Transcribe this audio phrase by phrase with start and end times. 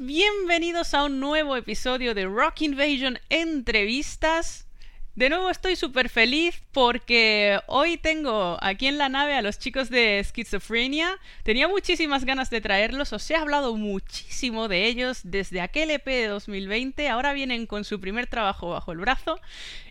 [0.00, 4.66] bienvenidos a un nuevo episodio de Rock Invasion Entrevistas.
[5.14, 9.90] De nuevo estoy súper feliz porque hoy tengo aquí en la nave a los chicos
[9.90, 11.18] de Schizophrenia.
[11.42, 16.26] Tenía muchísimas ganas de traerlos, os he hablado muchísimo de ellos desde aquel EP de
[16.28, 17.08] 2020.
[17.08, 19.38] Ahora vienen con su primer trabajo bajo el brazo.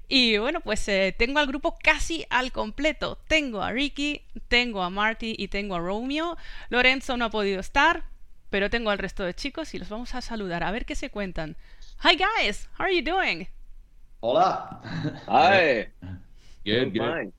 [0.10, 3.18] Y bueno, pues eh, tengo al grupo casi al completo.
[3.27, 6.35] Tengo a Ricky, tengo a Marty y tengo a Romeo.
[6.70, 8.04] Lorenzo no ha podido estar,
[8.53, 11.09] pero tengo al resto de chicos y los vamos a saludar a ver qué se
[11.09, 11.55] cuentan.
[12.03, 13.48] Hi guys, how are you doing?
[14.21, 14.79] Hola.
[15.27, 15.88] Hi.
[16.63, 17.34] Good, good.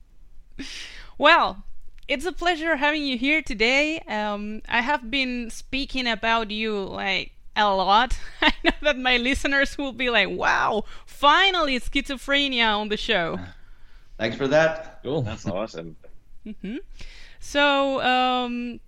[1.17, 1.63] Well,
[2.09, 3.99] it's a pleasure having you here today.
[4.09, 8.19] Um, I have been speaking about you like a lot.
[8.41, 13.39] I know that my listeners will be like, "Wow, finally schizophrenia on the show."
[14.17, 14.99] Thanks for that.
[15.01, 15.21] Cool.
[15.21, 15.95] That's awesome.
[16.43, 16.79] hmm
[17.39, 18.81] So, um,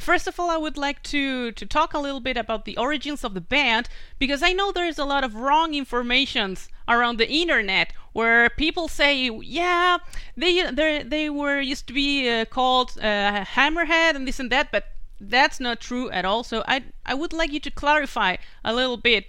[0.00, 3.24] first of all, I would like to to talk a little bit about the origins
[3.24, 7.92] of the band because I know there's a lot of wrong informations around the internet
[8.12, 9.98] where people say, yeah,
[10.36, 14.70] they they they were used to be uh, called uh, Hammerhead and this and that,
[14.72, 14.84] but
[15.20, 16.44] that's not true at all.
[16.44, 19.26] So I I would like you to clarify a little bit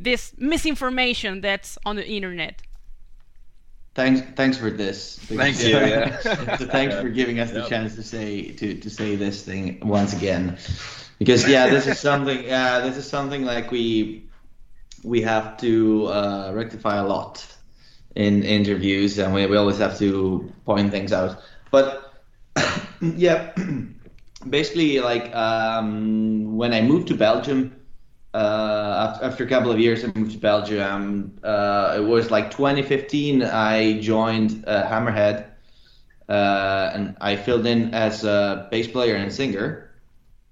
[0.00, 2.62] this misinformation that's on the internet.
[3.98, 5.18] Thanks, thanks for this.
[5.18, 6.20] Thank you, yeah.
[6.56, 10.12] so thanks for giving us the chance to say to, to say this thing once
[10.12, 10.56] again,
[11.18, 12.44] because yeah, this is something.
[12.44, 14.28] Yeah, this is something like we
[15.02, 17.44] we have to uh, rectify a lot
[18.14, 21.42] in interviews, and we, we always have to point things out.
[21.72, 22.22] But
[23.00, 23.52] yeah,
[24.48, 27.74] basically, like um, when I moved to Belgium,
[28.34, 31.38] uh, after, a couple of years, I moved to Belgium.
[31.42, 33.42] Uh, it was like 2015.
[33.42, 35.46] I joined uh, Hammerhead,
[36.28, 39.90] uh, and I filled in as a bass player and singer.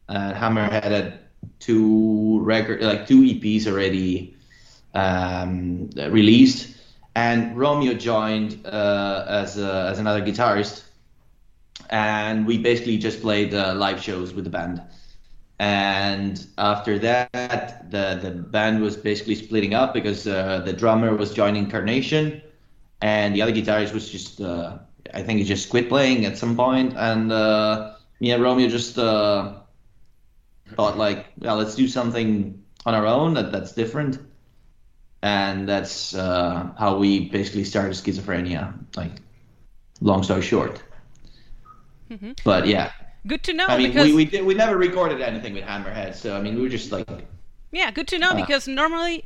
[0.09, 1.19] Hammerhead had
[1.59, 4.35] two record, like two EPs already
[4.95, 6.77] um, released,
[7.15, 10.85] and Romeo joined uh, as a, as another guitarist,
[11.91, 14.81] and we basically just played live shows with the band
[15.59, 21.33] and after that the the band was basically splitting up because uh, the drummer was
[21.33, 22.41] joining Carnation
[23.01, 24.79] and the other guitarist was just uh,
[25.13, 26.95] I think he just quit playing at some point.
[26.97, 29.55] And uh, me and Romeo just uh,
[30.77, 34.19] thought like well let's do something on our own that that's different.
[35.23, 39.13] And that's uh, how we basically started schizophrenia like
[40.01, 40.83] long story short.
[42.11, 42.35] Mhm.
[42.45, 42.91] but yeah
[43.27, 46.15] Good to know I mean, because we we, did, we never recorded anything with Hammerhead,
[46.15, 47.09] so I mean, we were just like,
[47.73, 48.37] Yeah, good to know Uh.
[48.37, 49.25] because normally,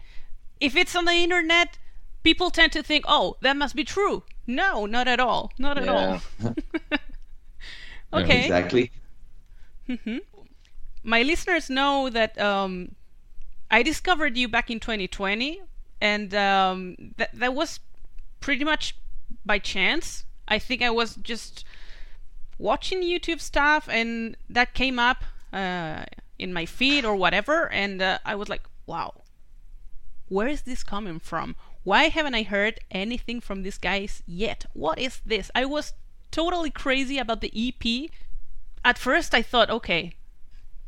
[0.61, 1.79] if it's on the internet,
[2.23, 5.53] people tend to think, "Oh, that must be true." No, not at all.
[5.59, 6.21] Not at all.
[8.13, 8.45] okay.
[8.45, 8.91] exactly.
[11.03, 12.95] My listeners know that um,
[13.71, 15.61] I discovered you back in 2020,
[16.01, 17.81] and um, that that was
[18.41, 18.97] pretty much
[19.45, 20.25] by chance.
[20.49, 21.65] I think I was just
[22.61, 26.05] watching YouTube stuff, and that came up uh,
[26.39, 29.15] in my feed or whatever, and uh, I was like, "Wow,
[30.29, 31.57] where is this coming from?
[31.83, 34.67] Why haven't I heard anything from these guys yet?
[34.75, 35.51] What is this?
[35.55, 35.93] I was
[36.31, 38.11] totally crazy about the EP.
[38.85, 40.15] At first, I thought, okay,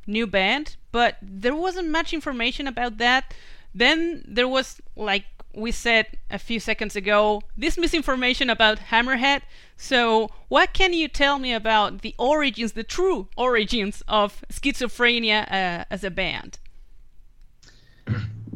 [0.07, 3.35] new band, but there wasn't much information about that.
[3.75, 9.43] Then there was, like we said a few seconds ago, this misinformation about Hammerhead.
[9.77, 15.85] So, what can you tell me about the origins, the true origins of schizophrenia uh,
[15.91, 16.59] as a band?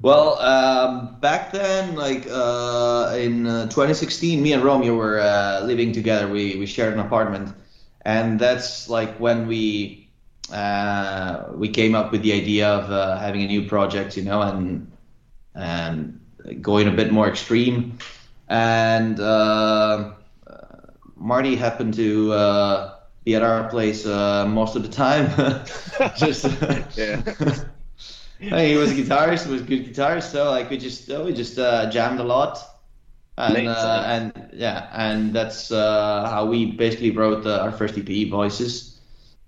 [0.02, 5.92] Well, um, back then, like uh, in uh, 2016, me and Romeo were uh, living
[5.92, 6.28] together.
[6.28, 7.54] We we shared an apartment,
[8.02, 10.08] and that's like when we
[10.52, 14.42] uh, we came up with the idea of uh, having a new project, you know,
[14.42, 14.92] and
[15.54, 16.20] and
[16.60, 17.98] going a bit more extreme.
[18.48, 20.12] And uh,
[21.16, 22.94] Marty happened to uh,
[23.24, 25.28] be at our place uh, most of the time.
[26.16, 26.44] Just
[26.96, 27.22] Yeah.
[28.38, 29.46] He was a guitarist.
[29.46, 30.30] He was a good guitarist.
[30.30, 32.58] So like we just uh, we just uh, jammed a lot,
[33.38, 39.00] and uh, and yeah, and that's uh, how we basically wrote our first EP, Voices,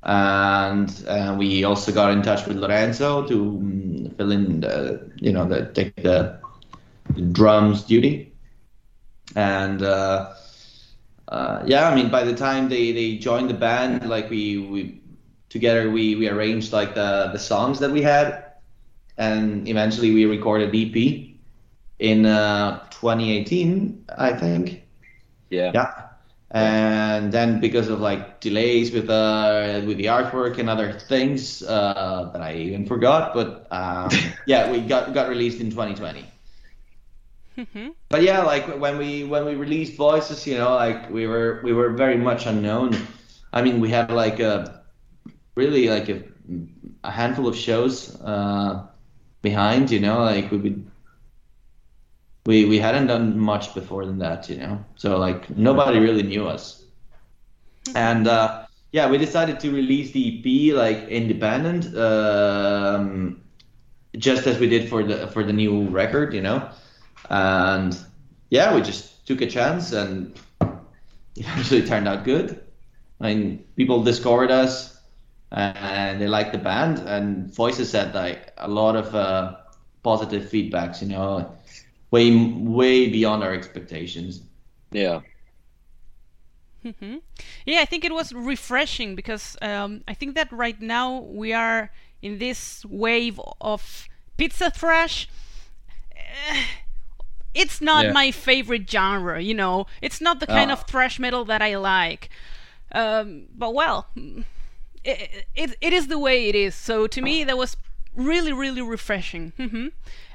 [0.03, 5.33] and uh, we also got in touch with Lorenzo to mm, fill in the you
[5.33, 6.39] know the take the
[7.33, 8.33] drums duty,
[9.35, 9.83] and.
[9.83, 10.35] Uh,
[11.29, 15.03] uh, yeah, I mean, by the time they, they joined the band, like we, we
[15.51, 18.45] together we, we arranged like the, the songs that we had,
[19.19, 21.37] and eventually we recorded EP
[21.99, 24.85] in uh, 2018, I think.
[25.51, 25.75] Yeah.
[25.75, 25.93] Yeah,
[26.51, 32.31] and then because of like delays with uh with the artwork and other things uh,
[32.33, 34.11] that I even forgot, but um,
[34.47, 36.25] yeah, we got got released in 2020.
[37.59, 37.95] Mhm.
[38.09, 41.73] But yeah, like when we when we released Voices, you know, like we were we
[41.73, 42.97] were very much unknown.
[43.53, 44.83] I mean, we had like a
[45.55, 46.23] really like a,
[47.05, 48.87] a handful of shows uh,
[49.43, 50.91] behind, you know, like we would
[52.47, 54.85] we we hadn't done much before than that, you know.
[54.97, 56.85] So like nobody really knew us.
[57.95, 63.43] And uh, yeah, we decided to release the EP like independent, um,
[64.17, 66.69] just as we did for the for the new record, you know.
[67.31, 67.99] And
[68.51, 70.39] yeah, we just took a chance, and
[71.37, 72.61] it actually turned out good.
[73.21, 74.99] I mean, people discovered us,
[75.51, 79.57] and they liked the band, and Voices had like a lot of uh,
[80.03, 81.53] positive feedbacks, you know,
[82.11, 84.43] way way beyond our expectations.
[84.91, 85.21] Yeah.
[86.85, 87.17] Mm-hmm.
[87.67, 91.91] Yeah, I think it was refreshing because um, I think that right now we are
[92.23, 95.29] in this wave of pizza thrash.
[97.63, 98.13] It's not Yeah.
[98.13, 99.87] my favorite genre, you know.
[100.01, 100.75] It's not the kind Ah.
[100.75, 102.31] of thrash metal that I like.
[102.93, 104.07] Um, but well,
[105.05, 106.75] it, it, it is the way it is.
[106.75, 107.77] So to me, that was
[108.15, 109.53] really, really refreshing.
[109.57, 109.89] hmm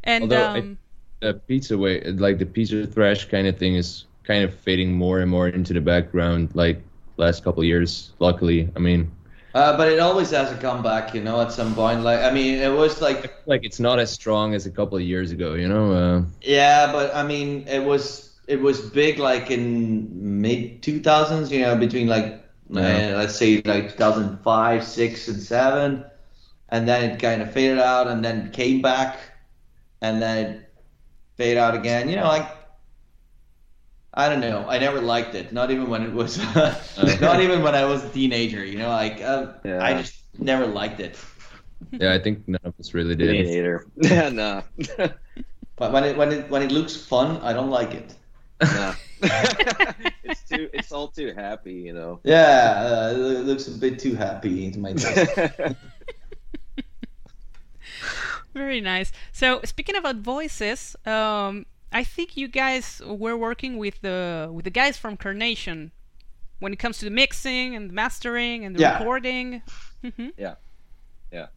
[0.03, 0.77] And Although I- um,
[1.21, 5.19] the pizza way, like the pizza thrash kind of thing, is kind of fading more
[5.21, 6.49] and more into the background.
[6.53, 6.81] Like
[7.17, 8.69] last couple of years, luckily.
[8.75, 9.09] I mean,
[9.53, 12.01] Uh, but it always has a comeback, you know, at some point.
[12.01, 15.03] Like, I mean, it was like like it's not as strong as a couple of
[15.03, 15.53] years ago.
[15.53, 15.91] You know.
[15.93, 21.51] Uh, Yeah, but I mean, it was it was big like in mid two thousands,
[21.51, 23.03] you know, between like Yeah.
[23.13, 26.05] uh, let's say like two thousand five, six, and seven,
[26.69, 29.19] and then it kind of faded out, and then came back,
[30.01, 30.73] and then it
[31.37, 32.09] faded out again.
[32.09, 32.47] You know, like
[34.13, 35.51] I don't know, I never liked it.
[35.51, 36.37] Not even when it was,
[37.21, 38.63] not even when I was a teenager.
[38.63, 39.83] You know, like uh, Yeah.
[39.83, 41.17] I just never liked it.
[41.91, 43.31] yeah, I think none of us really did.
[43.31, 43.85] Me neither.
[44.01, 44.61] Yeah, nah.
[45.75, 48.13] But when it when it when it looks fun, I don't like it.
[48.61, 48.93] nah.
[50.23, 50.69] it's too.
[50.73, 52.19] It's all too happy, you know.
[52.23, 55.75] Yeah, uh, it looks a bit too happy to my taste.
[58.53, 59.11] Very nice.
[59.31, 64.71] So speaking about voices, um, I think you guys were working with the with the
[64.71, 65.91] guys from Carnation
[66.59, 68.97] when it comes to the mixing and the mastering and the Yeah.
[68.97, 69.61] recording.
[70.01, 70.55] hmm Yeah.
[71.31, 71.47] Yeah.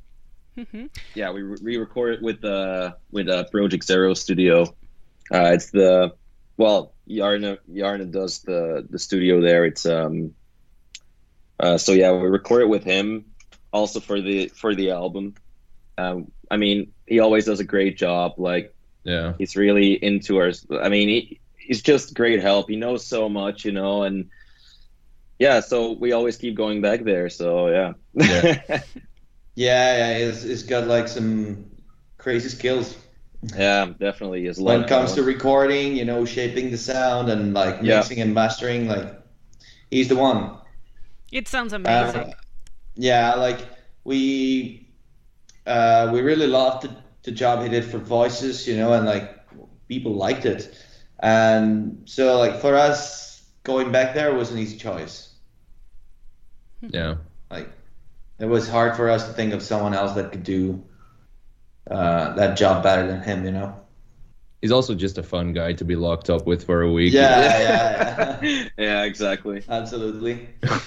[0.55, 4.63] hmm yeah, we re recorded with uh with uh, Project Zero Studio.
[5.33, 6.13] Uh, it's the
[6.57, 9.65] well, Yarna Yarna does the the studio there.
[9.65, 10.35] It's um.
[11.59, 13.25] Uh, so yeah, we recorded with him
[13.73, 15.35] also for the for the album.
[15.99, 18.35] Um, I mean, he always does a great job.
[18.37, 18.75] Like
[19.07, 19.33] Yeah.
[19.39, 20.53] he's really into our.
[20.83, 22.69] I mean, he, he's just great help.
[22.69, 24.29] He knows so much, you know, and
[25.39, 25.61] yeah.
[25.61, 27.31] So we always keep going back there.
[27.31, 27.93] So yeah.
[28.15, 28.63] Yeah.
[29.55, 31.71] yeah, yeah, it's, it's got like some
[32.19, 32.97] crazy skills
[33.55, 34.47] yeah, definitely.
[34.47, 37.99] Is when it comes to recording, you know, shaping the sound and like Yeah.
[37.99, 38.89] mixing and mastering.
[38.89, 39.21] Like,
[39.91, 40.59] he's the one.
[41.33, 42.21] It sounds amazing.
[42.21, 42.33] Uh,
[42.95, 43.61] yeah, like
[44.05, 44.89] we
[45.67, 46.89] uh, we really loved
[47.27, 49.39] the, the job he did for voices, you know, and like
[49.89, 50.77] people liked it,
[51.19, 55.35] and so like for us going back there was an easy choice.
[56.81, 57.17] Yeah.
[57.51, 57.69] Like
[58.39, 60.85] it was hard for us to think of someone else that could do
[61.91, 63.75] uh, that job better than him, you know.
[64.63, 67.13] He's also just a fun guy to be locked up with for a week.
[67.13, 68.69] Yeah, yeah, yeah.
[68.79, 69.63] yeah, exactly.
[69.69, 70.49] absolutely.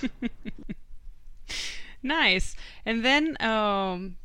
[2.02, 2.56] Nice.
[2.86, 4.16] And then um,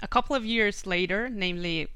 [0.00, 1.88] a couple of years later, namely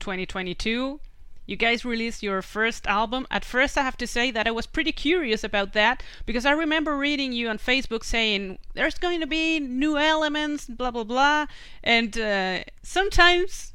[0.00, 1.00] 2022,
[1.46, 3.26] you guys released your first album.
[3.30, 6.52] At first, I have to say that I was pretty curious about that because I
[6.52, 11.46] remember reading you on Facebook saying there's going to be new elements, blah blah blah,
[11.82, 13.72] and uh, sometimes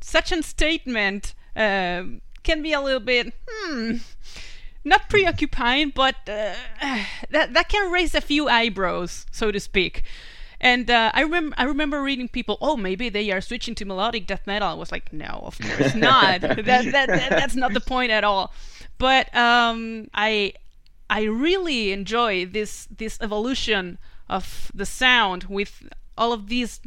[0.00, 2.04] such a statement uh,
[2.44, 3.96] can be a little bit hmm
[4.86, 6.54] not preoccupying, but uh,
[7.30, 10.04] that that can raise a few eyebrows, so to speak.
[10.60, 14.26] And uh, I remember I remember reading people, oh, maybe they are switching to melodic
[14.26, 14.68] death metal.
[14.68, 16.40] I was like, no, of course not.
[16.40, 18.52] that, that, that that's not the point at all.
[18.98, 20.54] But um, I
[21.10, 23.98] I really enjoy this this evolution
[24.28, 26.80] of the sound with all of these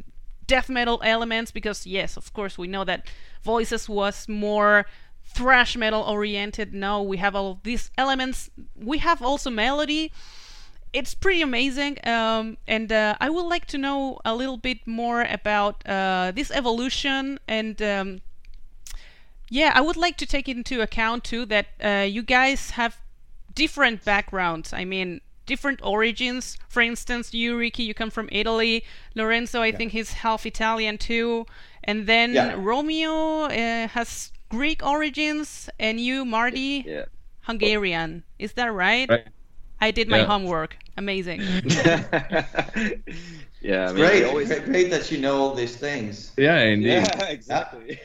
[0.48, 3.08] death metal elements because yes, of course we know that
[3.44, 4.86] Voices was more
[5.24, 6.74] thrash metal oriented.
[6.74, 8.50] Now we have all of these elements.
[8.76, 10.12] We have also melody.
[10.92, 15.22] It's pretty amazing, um, and uh, I would like to know a little bit more
[15.22, 17.40] about uh, this evolution.
[17.48, 18.22] And um,
[19.50, 22.98] yeah, I would like to take into account too that uh, you guys have
[23.54, 24.74] different backgrounds.
[24.74, 26.58] I mean, different origins.
[26.70, 28.84] For instance, you, Ricky, you come from Italy.
[29.16, 31.46] Lorenzo, I think he's half Italian too.
[31.84, 32.56] And then Yeah.
[32.58, 37.06] Romeo uh, has Greek origins, and you, Marty, Yeah.
[37.42, 38.24] Hungarian.
[38.40, 39.10] Is that right?
[39.10, 39.28] Right.
[39.82, 40.26] I did my Yeah.
[40.26, 40.78] homework.
[40.98, 41.42] Amazing.
[43.62, 46.32] yeah, I mean, we great, always, great, great that you know all these things.
[46.38, 46.88] Yeah, indeed.
[46.88, 48.00] yeah, exactly.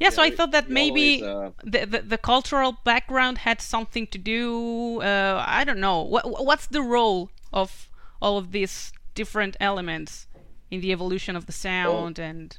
[0.00, 4.06] Yeah, so I thought that maybe always, uh, the, the the cultural background had something
[4.08, 5.00] to do.
[5.00, 6.02] Uh, I don't know.
[6.02, 7.88] What what's the role of
[8.20, 10.26] all of these different elements
[10.70, 12.58] in the evolution of the sound and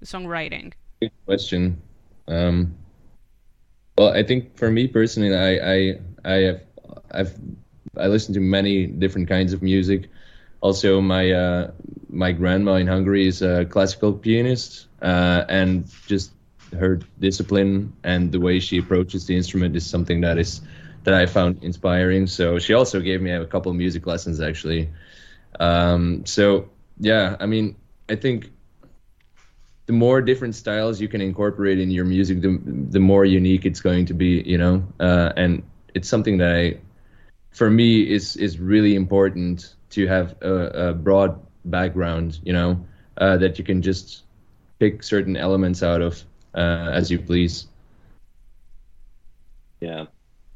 [0.00, 0.72] the songwriting?
[1.00, 1.80] Good question.
[2.28, 2.74] Um,
[3.96, 6.60] well, I think for me personally, I I I have
[7.10, 7.34] I've
[7.98, 10.08] I listen to many different kinds of music.
[10.60, 11.70] Also, my uh,
[12.08, 16.32] my grandma in Hungary is a classical pianist, uh, and just
[16.72, 20.60] her discipline and the way she approaches the instrument is something that is
[21.04, 22.26] that I found inspiring.
[22.26, 24.88] So she also gave me a couple music lessons actually.
[25.60, 27.76] Um, so yeah, I mean,
[28.08, 28.50] I think
[29.86, 32.60] the more different styles you can incorporate in your music, the
[32.90, 34.82] the more unique it's going to be, you know.
[34.98, 35.62] Uh, and
[35.94, 36.78] it's something that I,
[37.56, 42.86] for me, is is really important to have a, a broad background, you know,
[43.18, 44.24] uh, that you can just
[44.80, 47.68] pick certain elements out of uh, as you please.
[49.80, 50.06] Yeah,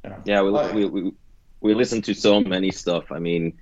[0.04, 0.18] Yeah.
[0.24, 0.42] yeah.
[0.42, 1.12] We, we we
[1.60, 3.12] we listen to so many stuff.
[3.12, 3.58] I mean,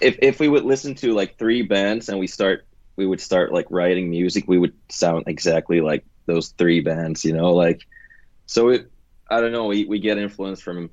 [0.00, 3.52] if if we would listen to like three bands and we start, we would start
[3.52, 7.24] like writing music, we would sound exactly like those three bands.
[7.24, 7.86] You know, like
[8.46, 8.68] so.
[8.70, 8.90] It
[9.30, 9.66] I don't know.
[9.66, 10.90] We we get influence from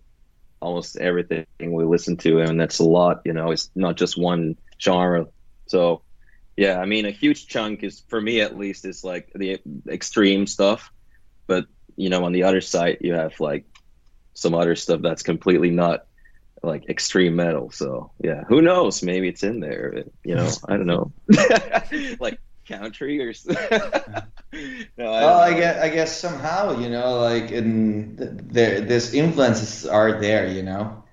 [0.60, 3.22] almost everything we listen to, and that's a lot.
[3.26, 5.28] You know, it's not just one genre.
[5.68, 6.02] So.
[6.60, 10.48] Yeah, I mean, a huge chunk is for me at least is like the extreme
[10.48, 10.92] stuff,
[11.46, 13.66] but you know, on the other side, you have like
[14.34, 16.06] some other stuff that's completely not
[16.64, 17.72] like extreme metal.
[17.72, 19.04] So yeah, who knows?
[19.04, 20.04] Maybe it's in there.
[20.24, 21.12] You know, I don't know.
[22.20, 23.34] like country or.
[24.54, 28.82] s- no, I, Well, I guess, I guess somehow, you know, like in th- there,
[28.82, 31.04] this influences are there, you know.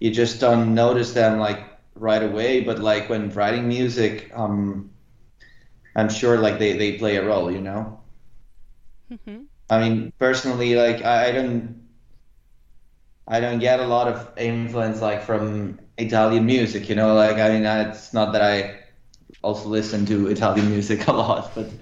[0.00, 1.60] You just don't notice them like
[1.94, 4.90] right away, but like when writing music, um,
[5.96, 8.00] I'm sure like they, they play a role, you know.
[9.10, 11.88] hmm I mean, personally, like I, I don't,
[13.26, 17.14] I don't get a lot of influence like from Italian music, you know.
[17.14, 18.80] Like I mean, I- it's not that I
[19.42, 21.72] also listen to Italian music a lot, but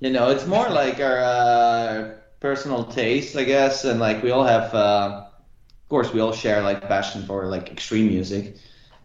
[0.00, 4.44] you know, it's more like our uh, personal taste, I guess, and like we all
[4.44, 5.24] have, uh,
[5.82, 8.56] of course, we all share like passion for like extreme music,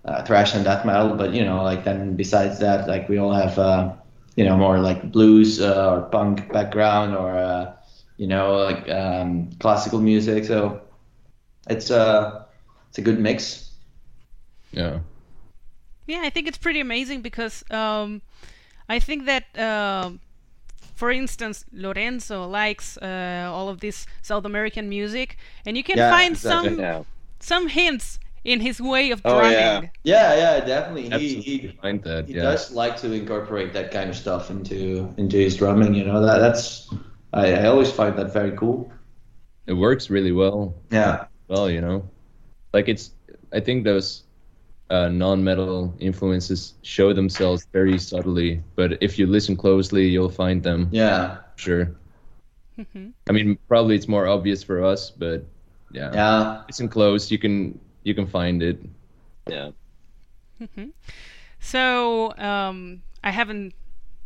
[0.05, 3.33] uh, thrash and death metal, but you know, like then besides that, like we all
[3.33, 3.93] have, uh,
[4.35, 7.31] you know, more like blues uh, or punk background or.
[7.37, 7.75] Uh,
[8.17, 10.45] you know, like um, classical music.
[10.45, 10.81] So
[11.69, 12.45] it's uh,
[12.89, 13.71] it's a good mix.
[14.71, 14.99] Yeah.
[16.07, 18.21] Yeah, I think it's pretty amazing because um,
[18.87, 20.19] I think that, um,
[20.95, 26.09] for instance, Lorenzo likes uh, all of this South American music, and you can Yeah,
[26.09, 26.75] find exactly.
[26.75, 27.03] some yeah.
[27.39, 29.57] some hints in his way of drumming.
[29.57, 29.91] Oh, drumming.
[30.03, 30.35] yeah.
[30.35, 31.09] Yeah, yeah, definitely.
[31.09, 32.27] He Absolutely he, find that.
[32.27, 35.93] he does like to incorporate that kind of stuff into into his drumming.
[35.95, 36.89] You know, that that's
[37.33, 38.91] I, I always find that very cool.
[39.67, 40.75] It works really well.
[40.91, 42.09] Yeah, well, you know,
[42.73, 43.11] like it's.
[43.53, 44.23] I think those
[44.89, 50.89] uh, non-metal influences show themselves very subtly, but if you listen closely, you'll find them.
[50.91, 51.91] yeah, Sure.
[52.77, 53.13] Mhm.
[53.29, 55.45] I mean, probably it's more obvious for us, but
[55.93, 56.61] yeah, yeah.
[56.67, 57.31] listen close.
[57.31, 58.79] You can you can find it.
[59.47, 59.71] Yeah.
[60.61, 60.89] Mm-hmm.
[61.59, 63.73] So um, I haven't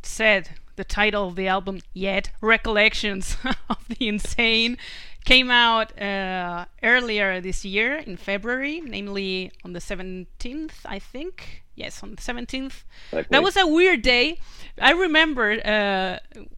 [0.02, 2.32] said the title of the album yet.
[2.42, 3.38] Recollections
[3.70, 4.78] of the Insane
[5.30, 11.64] came out uh, earlier this year in February, namely on the 17th, I think.
[11.76, 12.84] Yes, on the 17th.
[13.12, 14.40] Like, That was a weird day.
[14.82, 16.18] I remember, uh,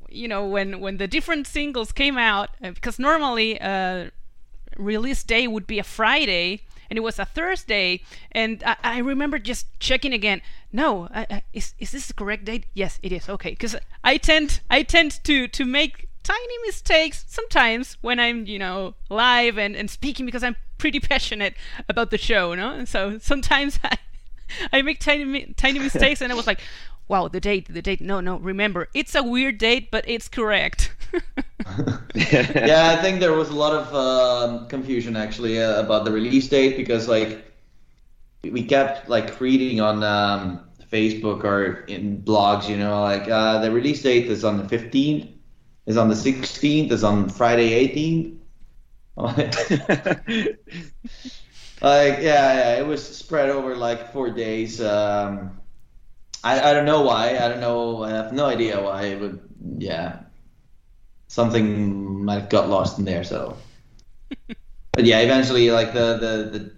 [0.09, 4.09] you know, when when the different singles came out, uh, because normally uh,
[4.77, 8.01] release day would be a Friday, and it was a Thursday.
[8.31, 10.41] And I, I remember just checking again.
[10.71, 12.65] No, I, I, is is this the correct date?
[12.73, 13.27] Yes, it is.
[13.27, 18.59] Okay, because I tend I tend to to make tiny mistakes sometimes when I'm you
[18.59, 21.53] know live and, and speaking because I'm pretty passionate
[21.87, 22.71] about the show, no?
[22.73, 23.97] And so sometimes I
[24.73, 26.59] I make tiny tiny mistakes, and I was like,
[27.07, 28.01] "Wow, the date, the date.
[28.01, 30.93] No, no, remember, it's a weird date, but it's correct."
[32.15, 36.47] yeah, I think there was a lot of um, confusion actually uh, about the release
[36.47, 37.45] date because like
[38.43, 40.61] we kept like reading on um,
[40.91, 45.27] Facebook or in blogs, you know, like uh, the release date is on the 15th,
[45.85, 48.37] is on the 16th, is on Friday 18th,
[49.17, 49.53] like
[51.81, 54.81] yeah, yeah, it was spread over like four days.
[54.81, 55.59] Um,
[56.43, 57.37] I I don't know why.
[57.37, 58.03] I don't know.
[58.03, 59.15] I have no idea why.
[59.15, 59.33] But
[59.77, 60.21] yeah,
[61.27, 63.23] something might have got lost in there.
[63.23, 63.57] So,
[64.93, 66.71] but yeah, eventually, like the the the,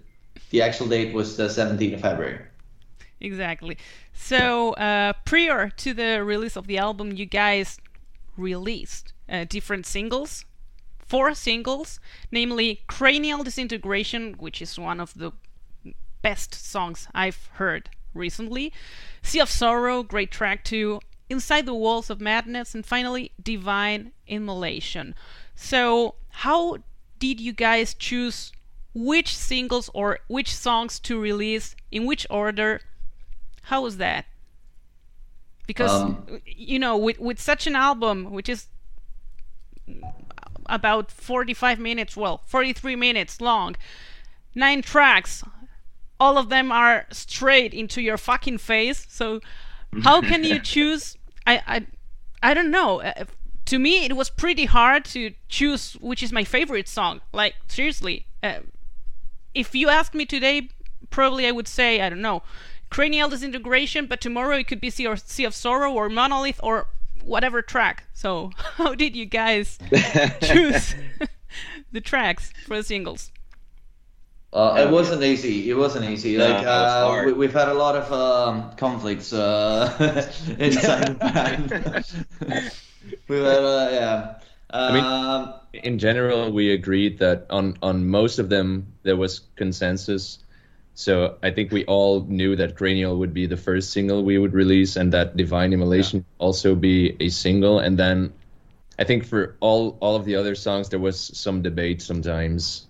[0.50, 2.40] the actual date was the 17th of February.
[3.20, 3.78] Exactly.
[4.12, 7.78] So uh, prior to the release of the album, you guys
[8.36, 10.44] released uh, different singles
[11.06, 12.00] four singles,
[12.30, 15.32] namely Cranial Disintegration, which is one of the
[16.22, 18.72] best songs I've heard recently,
[19.22, 25.14] Sea of Sorrow, great track too, Inside the Walls of Madness, and finally Divine Immolation.
[25.54, 26.78] So, how
[27.18, 28.52] did you guys choose
[28.94, 32.80] which singles or which songs to release in which order?
[33.64, 34.26] How was that?
[35.66, 38.66] Because Um, you know, with with such an album, which is
[40.66, 43.76] about 45 minutes, well, 43 minutes long,
[44.54, 45.42] nine tracks,
[46.18, 49.06] all of them are straight into your fucking face.
[49.08, 49.40] So,
[50.02, 51.16] how can you choose?
[51.46, 51.86] I, I,
[52.50, 53.00] I don't know.
[53.02, 53.24] Uh,
[53.66, 57.20] To me, it was pretty hard to choose which is my favorite song.
[57.32, 58.26] Like, seriously.
[58.42, 58.60] Uh,
[59.54, 60.68] if you ask me today,
[61.10, 62.42] probably I would say, I don't know,
[62.90, 66.88] Cranial Disintegration, but tomorrow it could be Sea, or, sea of Sorrow or Monolith or
[67.22, 68.04] whatever track.
[68.12, 69.78] So, how did you guys
[70.42, 70.94] choose
[71.92, 73.30] the tracks for the singles?
[74.52, 75.68] Uh, it wasn't easy.
[75.68, 76.36] It wasn't easy.
[76.36, 79.92] No, like was uh, we, we've had a lot of um, conflicts uh,
[80.58, 82.70] inside the band.
[83.26, 84.34] we've had, uh, yeah.
[84.70, 90.38] I mean- in general, we agreed that on on most of them there was consensus.
[90.94, 94.54] So I think we all knew that Cranial would be the first single we would
[94.54, 97.80] release, and that Divine Immolation would also be a single.
[97.80, 98.32] And then
[98.96, 102.86] I think for all all of the other songs, there was some debate sometimes.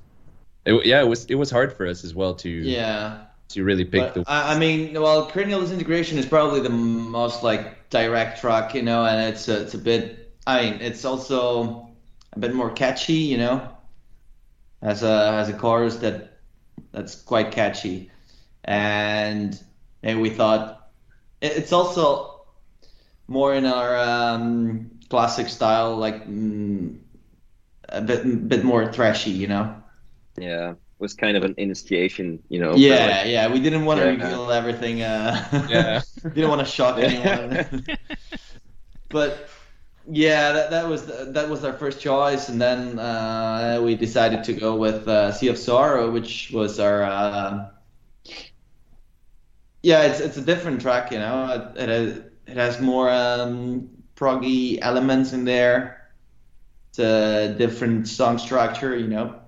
[0.66, 3.24] It, yeah, it was it was hard for us as well to yeah.
[3.50, 4.24] to really pick But, the.
[4.26, 9.04] I, I mean, well, cranial disintegration is probably the most like direct track, you know,
[9.06, 10.32] and it's a, it's a bit.
[10.46, 11.88] I mean, it's also
[12.34, 13.66] a bit more catchy, you know,
[14.82, 16.33] as a as a chorus that
[16.94, 18.10] that's quite catchy,
[18.64, 19.60] and
[20.02, 20.88] maybe we thought
[21.42, 22.46] it's also
[23.28, 26.96] more in our um, classic style, like mm,
[27.88, 29.74] a bit bit more thrashy, you know.
[30.38, 32.74] yeah, it was kind of an initiation, you know.
[32.76, 34.12] Yeah, like- yeah, we didn't want to Yeah.
[34.12, 35.02] reveal everything.
[35.02, 36.00] Uh, Yeah.
[36.24, 37.84] we didn't want to shock anyone.
[39.08, 39.48] but
[40.10, 44.44] yeah, that, that was the, that was our first choice, and then uh, we decided
[44.44, 47.02] to go with uh, Sea of Sorrow, which was our.
[47.02, 47.70] Uh,
[49.82, 51.72] yeah, it's it's a different track, you know.
[51.76, 56.10] It it has, it has more um, proggy elements in there.
[56.90, 59.40] It's a different song structure, you know.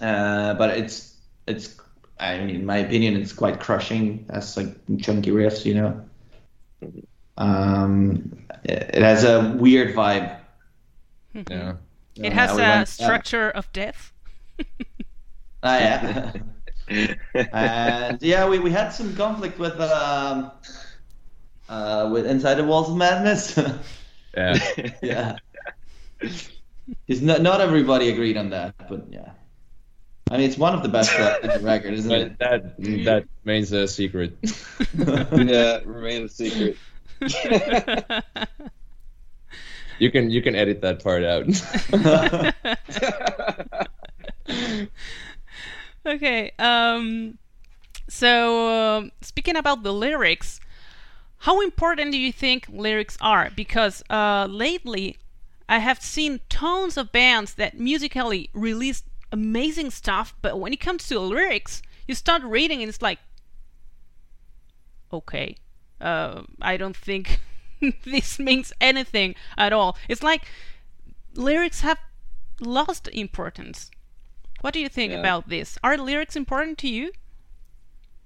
[0.00, 1.14] Uh, but it's
[1.46, 1.76] it's
[2.18, 4.24] I mean, in my opinion, it's quite crushing.
[4.28, 6.05] That's like chunky riffs, you know.
[7.38, 10.38] Um, it it has a weird vibe.
[11.34, 11.74] yeah.
[12.16, 14.12] It Uh, has we a went- structure of death.
[15.62, 16.32] Ah, yeah.
[17.52, 20.50] and yeah, we, we had some conflict with um,
[21.68, 23.58] uh, with Inside the Walls of Madness.
[24.36, 24.58] Yeah.
[25.02, 25.36] yeah.
[26.20, 29.30] Because not, not everybody agreed on that, but yeah.
[30.30, 32.38] I mean, it's one of the best tracks in the record, isn't But it?
[32.38, 34.36] that that remains a secret.
[34.94, 36.76] yeah, remain a secret.
[39.98, 41.46] You can you can edit that part out.
[46.06, 46.50] okay.
[46.58, 47.38] Um,
[48.08, 50.60] so um, speaking about the lyrics,
[51.38, 53.50] how important do you think lyrics are?
[53.56, 55.16] Because uh, lately,
[55.68, 59.02] I have seen tons of bands that musically release
[59.32, 63.18] amazing stuff, but when it comes to lyrics, you start reading and it's like,
[65.12, 65.56] okay,
[66.00, 67.40] uh, I don't think
[68.04, 69.96] this means anything at all.
[70.08, 70.42] It's like
[71.34, 71.98] lyrics have
[72.60, 73.90] lost importance.
[74.60, 75.14] What do you think Yeah.
[75.14, 75.78] about this?
[75.82, 77.12] Are lyrics important to you?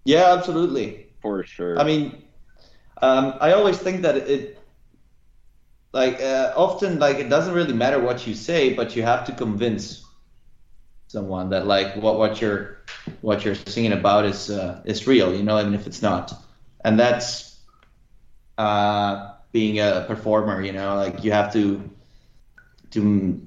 [0.05, 1.07] yeah, absolutely.
[1.21, 1.79] For sure.
[1.79, 2.23] I mean,
[3.03, 4.59] um, I always think that it,
[5.93, 9.33] like, uh, often, like, it doesn't really matter what you say, but you have to
[9.33, 10.05] convince
[11.09, 12.79] someone that, like, what what you're
[13.23, 16.33] what you're singing about is uh, is real, you know, even if it's not.
[16.85, 17.50] And that's
[18.61, 21.91] uh, being a performer, you know, like you have to
[22.91, 23.47] to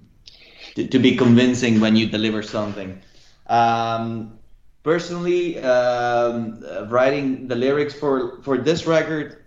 [0.75, 2.99] to, be convincing when you deliver something.
[3.45, 4.39] Um,
[4.81, 9.45] personally, um, writing the lyrics for for this record,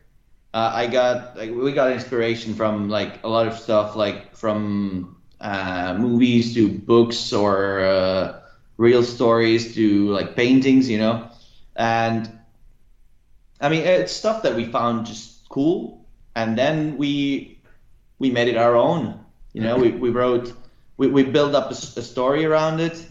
[0.55, 5.17] uh, I got like we got inspiration from like a lot of stuff like from
[5.41, 8.41] uh, movies to books or uh,
[8.77, 11.29] real stories to like paintings, you know,
[11.75, 12.31] and
[13.61, 17.61] I mean it's stuff that we found just cool, and then we
[18.19, 19.21] we made it our own.
[19.53, 20.53] You know, we, we wrote
[20.97, 23.07] we, we built up a, a story around it,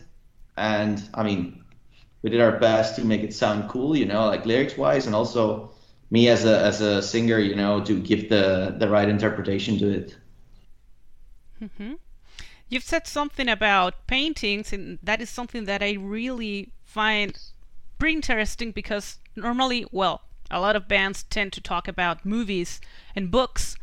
[0.58, 1.64] and I mean
[2.22, 5.16] we did our best to make it sound cool, you know, like lyrics wise, and
[5.16, 5.72] also
[6.10, 9.90] me as a as a singer, you know, to give the the right interpretation to
[9.90, 10.18] it.
[11.62, 11.94] Mm-hmm.
[12.68, 17.38] You've said something about paintings, and that is something that I really find
[18.00, 20.22] pretty interesting because normally, well,
[20.52, 22.82] a lot of bands tend to talk about movies
[23.16, 23.78] and books,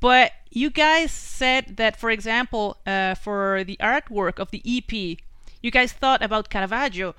[0.00, 5.18] but you guys said that, for example, uh, for the artwork of the EP,
[5.62, 7.14] you guys thought about Caravaggio.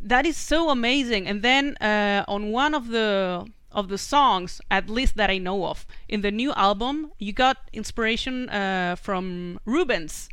[0.00, 1.26] That is so amazing.
[1.26, 5.66] And then uh, on one of the of the songs, at least that I know
[5.66, 10.28] of, in the new album, you got inspiration uh, from Rubens.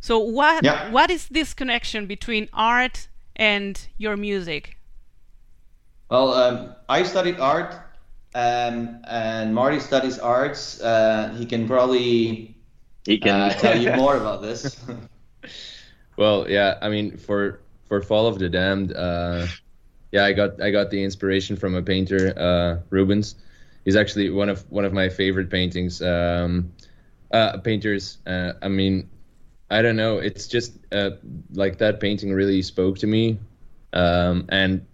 [0.00, 0.90] So what Yeah.
[0.90, 4.77] what is this connection between art and your music?
[6.10, 7.74] Well, um, I studied art,
[8.34, 10.80] um, and Marty studies arts.
[10.80, 12.56] Uh, he can probably
[13.04, 14.78] He can uh, tell you more about this.
[16.16, 19.48] Well, yeah, I mean, for for Fall of the Damned, uh,
[20.12, 23.36] yeah, I got I got the inspiration from a painter, uh, Rubens.
[23.84, 26.02] He's actually one of one of my favorite paintings.
[26.02, 26.72] Um,
[27.32, 28.18] uh, painters.
[28.26, 29.08] Uh, I mean,
[29.70, 30.18] I don't know.
[30.18, 31.10] It's just uh,
[31.52, 33.38] like that painting really spoke to me,
[33.92, 34.86] um, and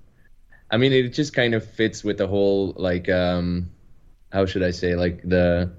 [0.74, 3.70] I mean, it just kind of fits with the whole like um,
[4.32, 5.70] how should I say like the.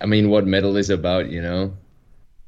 [0.00, 1.72] I mean, what metal is about, you know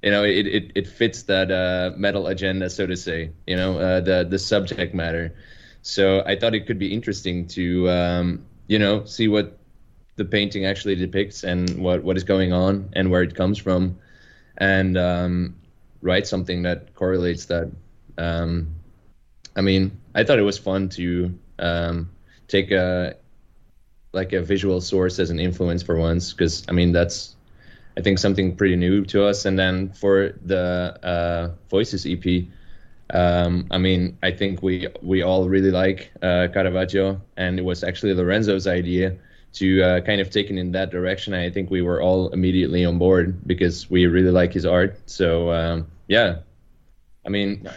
[0.02, 3.78] you know it, it, it fits that uh, metal agenda so to say you know
[3.78, 5.34] uh, the the subject matter
[5.82, 9.58] so i thought it could be interesting to um, you know see what
[10.16, 13.98] the painting actually depicts and what what is going on and where it comes from
[14.56, 15.56] and um,
[16.02, 17.70] write something that correlates that
[18.18, 18.68] um,
[19.56, 22.10] i mean i thought it was fun to um,
[22.46, 23.16] take a
[24.12, 27.36] like a visual source as an influence for once because i mean that's
[27.98, 29.44] I think something pretty new to us.
[29.44, 32.44] And then for the uh, Voices EP,
[33.10, 37.82] um, I mean, I think we we all really like uh, Caravaggio, and it was
[37.82, 39.16] actually Lorenzo's idea
[39.54, 41.34] to uh, kind of take it in that direction.
[41.34, 45.00] I think we were all immediately on board because we really like his art.
[45.06, 46.42] So um, yeah,
[47.26, 47.68] I mean,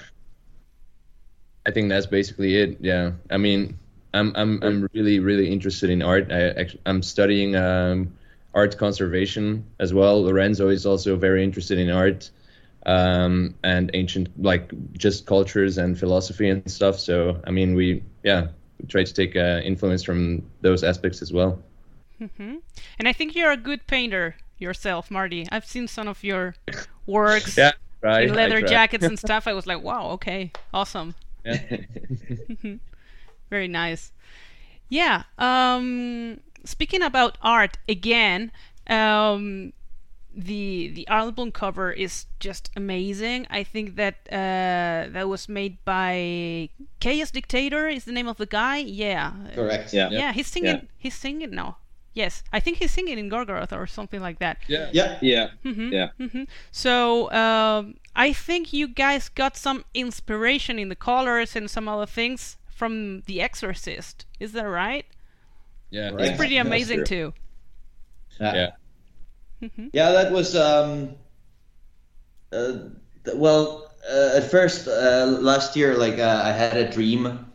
[1.65, 2.77] I think that's basically it.
[2.81, 3.77] Yeah, I mean,
[4.13, 6.31] I'm I'm I'm really really interested in art.
[6.31, 7.55] I actually, I'm studying.
[7.55, 8.13] Um,
[8.53, 10.23] art conservation as well.
[10.23, 12.29] Lorenzo is also very interested in art
[12.85, 16.99] um, and ancient, like just cultures and philosophy and stuff.
[16.99, 18.47] So, I mean, we, yeah,
[18.79, 21.61] we try to take uh, influence from those aspects as well.
[22.17, 22.55] hmm
[22.99, 25.47] And I think you're a good painter yourself, Marty.
[25.51, 26.55] I've seen some of your
[27.05, 27.71] works Yeah,
[28.01, 28.27] right.
[28.27, 29.47] in leather jackets and stuff.
[29.47, 31.15] I was like, wow, okay, awesome.
[31.45, 31.77] Yeah.
[33.49, 34.11] Very nice.
[34.89, 35.23] Yeah.
[35.37, 38.51] Um, speaking about art again,
[38.87, 39.73] um,
[40.33, 43.47] the the album cover is just amazing.
[43.49, 47.87] I think that uh, that was made by Chaos Dictator.
[47.87, 48.77] Is the name of the guy?
[48.77, 49.33] Yeah.
[49.53, 49.93] Correct.
[49.93, 50.09] Yeah.
[50.09, 50.31] Yeah.
[50.33, 50.75] He's singing.
[50.75, 50.81] Yeah.
[50.97, 51.77] He's singing now.
[52.13, 54.57] Yes, I think he's singing in Gorgoroth or something like that.
[54.67, 54.89] yeah.
[54.91, 55.17] Yeah.
[55.21, 56.09] yeah, Mhm, yeah.
[56.19, 56.45] mhm.
[56.71, 62.05] So um, I think you guys got some inspiration in the colors and some other
[62.05, 64.25] things from The Exorcist.
[64.39, 65.05] Is that right?
[65.89, 66.09] Yeah.
[66.09, 66.27] Right.
[66.27, 67.33] It's pretty amazing too.
[68.39, 68.71] Yeah.
[69.93, 71.15] Yeah, that was um,
[72.51, 72.73] uh,
[73.25, 73.87] th- well.
[74.11, 77.45] Uh, at first, uh, last year, like uh, I had a dream,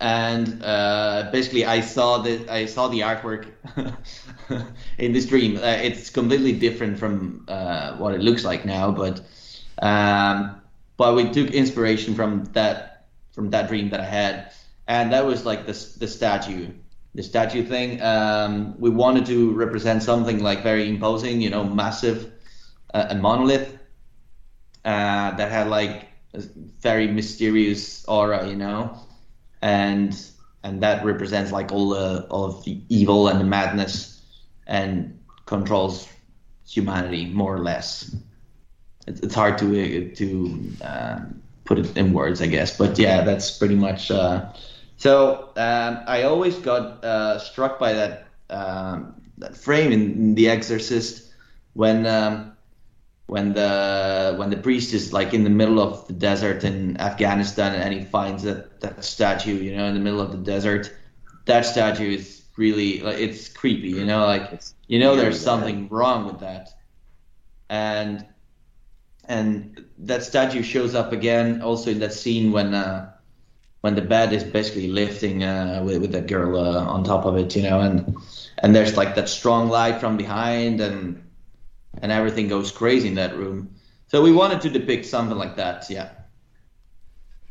[0.00, 3.46] and uh, basically I saw the I saw the artwork
[4.98, 5.56] in this dream.
[5.56, 9.20] Uh, it's completely different from uh, what it looks like now, but
[9.80, 10.60] um,
[10.96, 14.52] but we took inspiration from that from that dream that I had,
[14.86, 16.68] and that was like the the statue
[17.14, 18.00] the statue thing.
[18.02, 22.30] Um, we wanted to represent something like very imposing, you know, massive,
[22.92, 23.78] uh, a monolith
[24.84, 26.40] uh, that had like a
[26.80, 28.98] very mysterious aura, you know,
[29.66, 30.16] and
[30.62, 34.22] and that represents like all the all of the evil and the madness
[34.66, 36.08] and controls
[36.68, 38.14] humanity more or less.
[39.08, 41.18] It's, it's hard to to uh,
[41.64, 44.10] put it in words, I guess, but yeah, that's pretty much.
[44.10, 44.52] Uh,
[44.96, 50.48] so um, I always got uh, struck by that um, that frame in, in The
[50.48, 51.32] Exorcist
[51.74, 52.55] when um,
[53.26, 57.74] when the when the priest is like in the middle of the desert in Afghanistan
[57.74, 60.90] and he finds that that statue, you know, in the middle of the desert.
[61.46, 65.88] That statue is really like it's creepy, you know, like It's you know there's something
[65.90, 66.70] wrong with that.
[67.68, 68.24] and
[69.24, 73.10] and that statue shows up again also in that scene when uh,
[73.80, 77.36] when the bed is basically lifting uh, with with that girl uh, on top of
[77.36, 78.16] it, you know, and
[78.58, 81.25] and there's like that strong light from behind, and
[82.02, 83.68] and everything goes crazy in that room.
[84.08, 86.10] So we wanted to depict something like that, yeah.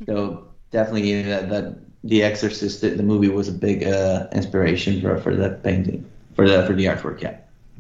[0.05, 5.17] So definitely that, that The Exorcist, the, the movie was a big uh, inspiration for
[5.17, 6.05] for that painting,
[6.36, 7.38] for the for the artwork, yeah.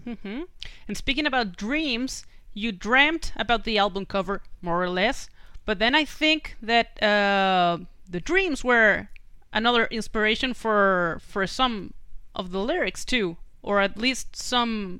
[0.07, 0.43] Mm-hmm.
[0.87, 5.29] And speaking about dreams, you dreamt about the album cover more or less,
[5.65, 7.77] but then I think that uh,
[8.09, 9.09] the dreams were
[9.53, 11.93] another inspiration for for some
[12.33, 14.99] of the lyrics too, or at least some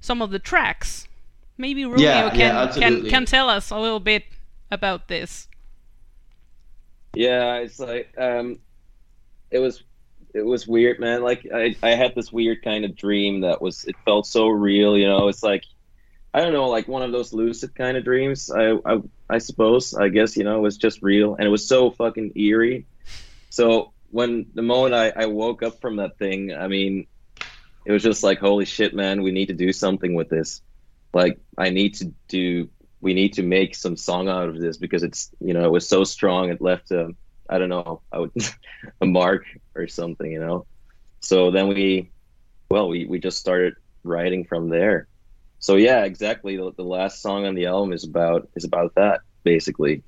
[0.00, 1.06] some of the tracks.
[1.58, 4.24] Maybe Romeo Yeah, can, yeah, can can tell us a little bit
[4.70, 5.48] about this.
[7.14, 8.58] Yeah, it's like um,
[9.50, 9.82] it was
[10.34, 11.22] it was weird, man.
[11.22, 14.96] Like I I had this weird kind of dream that was it felt so real,
[14.98, 15.28] you know.
[15.28, 15.64] It's like
[16.34, 18.50] I don't know, like one of those lucid kind of dreams.
[18.50, 21.66] I I, I suppose I guess you know it was just real, and it was
[21.66, 22.84] so fucking eerie.
[23.48, 27.06] So when the moment I, I woke up from that thing, I mean,
[27.86, 29.22] it was just like holy shit, man.
[29.22, 30.60] We need to do something with this.
[31.14, 32.68] Like I need to do
[33.00, 35.88] we need to make some song out of this because it's you know it was
[35.88, 37.14] so strong it left a
[37.48, 38.32] I don't know I would,
[39.00, 39.44] a mark
[39.74, 40.66] or something you know
[41.20, 42.10] so then we
[42.70, 45.06] well we, we just started writing from there
[45.60, 49.20] so yeah exactly the, the last song on the album is about is about that
[49.44, 50.02] basically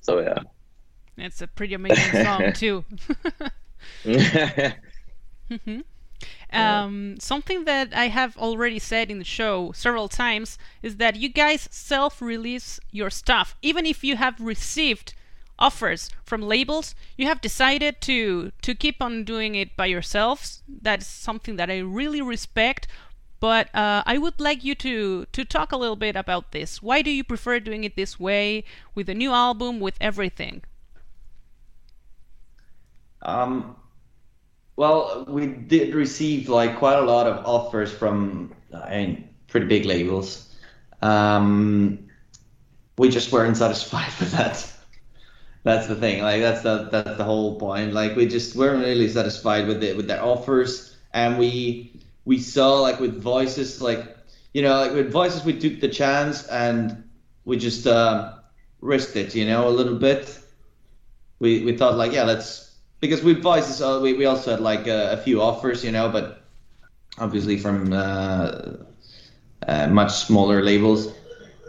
[0.00, 0.40] so yeah
[1.16, 2.84] It's a pretty amazing song too.
[5.50, 5.84] Mhm.
[6.52, 11.28] Um, something that I have already said in the show several times is that you
[11.28, 13.56] guys self release your stuff.
[13.62, 15.14] Even if you have received
[15.58, 20.62] offers from labels, you have decided to, to keep on doing it by yourselves.
[20.68, 22.86] That is something that I really respect.
[23.40, 26.80] But uh, I would like you to, to talk a little bit about this.
[26.82, 30.62] Why do you prefer doing it this way with a new album, with everything?
[33.22, 33.76] Um,
[34.76, 39.84] well, we did receive like quite a lot of offers from I mean, pretty big
[39.84, 40.48] labels.
[41.02, 42.08] Um,
[42.96, 44.68] we just weren't satisfied with that.
[45.64, 46.22] That's the thing.
[46.22, 47.92] Like that's the that's the whole point.
[47.92, 52.80] Like we just weren't really satisfied with it with their offers, and we we saw
[52.80, 54.16] like with voices like
[54.54, 57.04] you know like with voices we took the chance and
[57.44, 58.34] we just uh,
[58.80, 59.34] risked it.
[59.36, 60.38] You know a little bit.
[61.38, 62.71] We we thought like yeah let's
[63.02, 65.84] because with voices uh, we we also had like a, a few offers.
[65.84, 66.44] You know, but
[67.18, 68.76] obviously from uh,
[69.66, 71.12] uh, much smaller labels,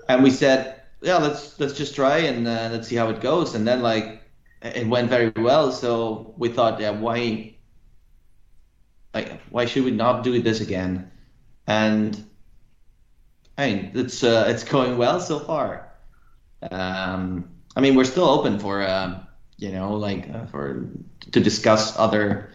[0.07, 3.55] and we said yeah let's let's just try and uh, let's see how it goes.
[3.55, 4.21] And then like
[4.61, 5.71] it went very well.
[5.71, 7.55] So we thought yeah why
[9.13, 11.11] like why should we not do this again?
[11.65, 12.23] And
[13.57, 15.89] I mean it's uh, it's going well so far.
[16.71, 19.19] Um, I mean we're still open for uh,
[19.57, 20.89] you know like uh, for
[21.31, 22.49] to discuss other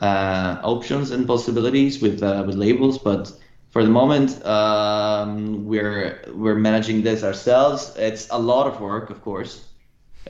[0.00, 3.32] uh, options and possibilities with uh, with labels but
[3.70, 7.94] for the moment, um, we're we're managing this ourselves.
[7.96, 9.66] It's a lot of work, of course.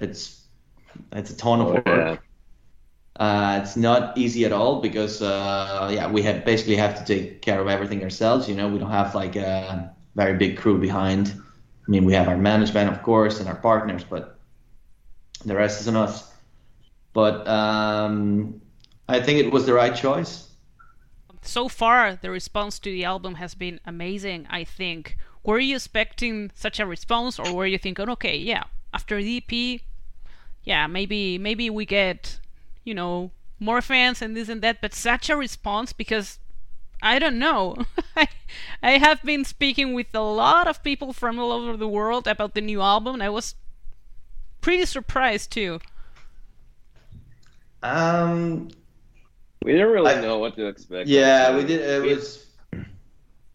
[0.01, 0.47] It's
[1.13, 1.95] it's a ton of Oh, work.
[1.95, 2.17] yeah.
[3.19, 7.41] Uh, it's not easy at all because uh, yeah, we have basically have to take
[7.43, 8.49] care of everything ourselves.
[8.49, 11.33] You know, we don't have like a very big crew behind.
[11.87, 14.32] I mean, we have our management, of course, and our partners, but
[15.45, 16.31] the rest is on us.
[17.13, 18.61] But um,
[19.09, 20.49] I think it was the right choice.
[21.43, 26.51] so far the response to the album has been amazing i think were you expecting
[26.55, 29.81] such a response or were you thinking okay yeah after the ep
[30.65, 32.39] yeah maybe maybe we get
[32.85, 36.39] you know more fans and this and that but such a response because
[37.03, 37.77] i don't know
[38.17, 38.29] I,
[38.83, 42.55] I have been speaking with a lot of people from all over the world about
[42.55, 43.55] the new album i was
[44.63, 45.79] pretty surprised too
[47.83, 48.69] Um,
[49.65, 51.81] we didn't really I- know what to expect yeah, we did.
[51.81, 52.47] It We- was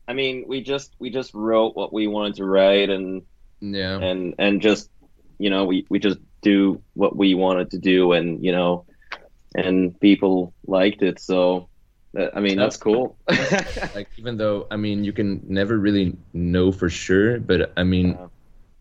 [0.09, 3.23] I mean, we just we just wrote what we wanted to write, and
[3.59, 3.99] Yeah.
[3.99, 4.89] and and just
[5.37, 8.85] you know we we just do what we wanted to do, and you know,
[9.53, 11.19] and people liked it.
[11.19, 11.67] So,
[12.15, 13.17] I mean, that's cool.
[13.95, 18.11] like even though I mean you can never really know for sure, but I mean
[18.15, 18.27] Yeah.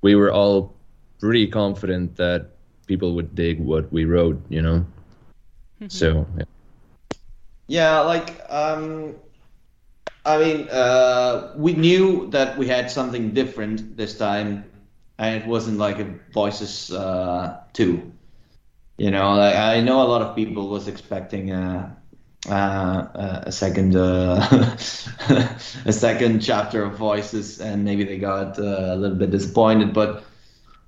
[0.03, 0.76] we were all
[1.21, 2.51] pretty confident that
[2.87, 4.87] people would dig what we wrote, you know.
[5.89, 6.45] So yeah.
[7.69, 9.17] Yeah, like um,
[10.25, 14.65] I mean, uh, we knew that we had something different this time,
[15.19, 18.13] and it wasn't like a Voices uh, two.
[18.99, 21.95] You know, like I know a lot of people was expecting uh,
[22.49, 24.37] uh, a second uh,
[25.85, 30.25] a second chapter of voices and maybe they got uh, a little bit disappointed but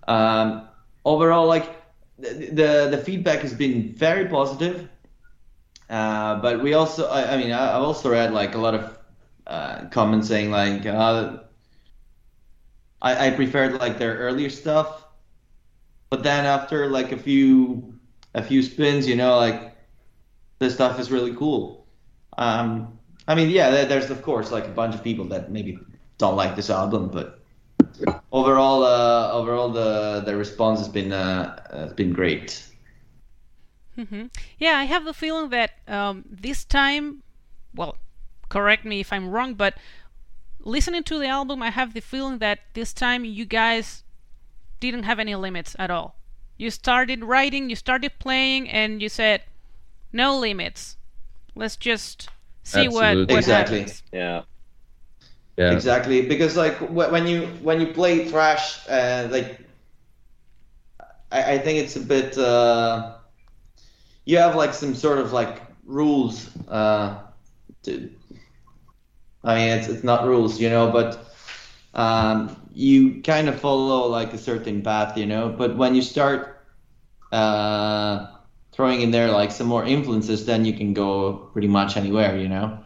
[0.09, 0.68] um,
[1.05, 1.77] overall like
[2.18, 4.88] the the feedback has been very positive
[5.88, 8.99] uh, but we also I, I mean I, have also read like a lot of
[9.47, 11.38] uh, comments saying like uh,
[13.01, 15.05] I, I preferred like their earlier stuff
[16.11, 17.94] but then after like a few
[18.35, 19.68] a few spins you know like
[20.59, 21.87] this stuff is really cool.
[22.37, 25.79] Um, I mean, yeah, there's of course like a bunch of people that maybe
[26.18, 27.38] don't like this album, but
[28.33, 32.65] overall, uh, overall the the response has been uh, has been great.
[33.97, 34.27] Mm-hmm.
[34.59, 37.23] Yeah, I have the feeling that um, this time,
[37.75, 37.97] well,
[38.49, 39.75] correct me if I'm wrong, but
[40.61, 44.05] listening to the album, I have the feeling that this time you guys
[44.79, 46.15] didn't have any limits at all.
[46.57, 49.43] You started writing, you started playing, and you said,
[50.13, 50.97] no limits.
[51.55, 52.29] Let's just
[52.63, 53.25] see Absolutely.
[53.25, 53.81] what, what exactly.
[53.81, 54.03] happens.
[54.13, 54.43] Yeah.
[55.59, 55.73] Yeah.
[55.73, 59.61] Exactly, because like when you when you play thrash, uh, like
[61.33, 62.38] I, I think it's a bit.
[62.38, 63.14] Uh,
[64.27, 66.51] you have like some sort of like rules.
[66.68, 67.18] Uh,
[67.85, 68.11] to,
[69.44, 71.25] I mean, it's it's not rules, you know, but
[71.94, 75.51] um, you kind of follow like a certain path, you know.
[75.57, 76.61] But when you start
[77.33, 78.27] uh,
[78.73, 82.49] throwing in there like some more influences, then you can go pretty much anywhere, you
[82.49, 82.79] know.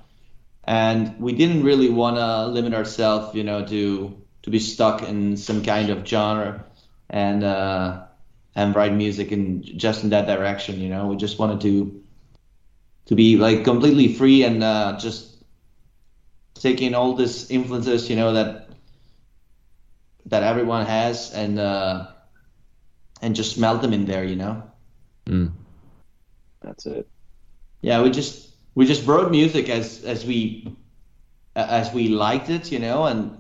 [0.73, 5.37] And we didn't really want to limit ourselves, you know, to to be stuck in
[5.37, 6.65] some kind of genre
[7.11, 8.05] and uh,
[8.55, 11.09] and write music in just in that direction, you know.
[11.09, 12.03] We just wanted to
[13.05, 15.45] to be like completely free and uh, just
[16.55, 18.71] taking all these influences, you know, that
[20.25, 22.07] that everyone has and uh,
[23.21, 24.63] and just melt them in there, you know.
[25.27, 25.53] Mm.
[26.63, 27.07] That's it.
[27.83, 30.77] Yeah, we just we just wrote music as as we
[31.55, 33.39] as we liked it, you know, and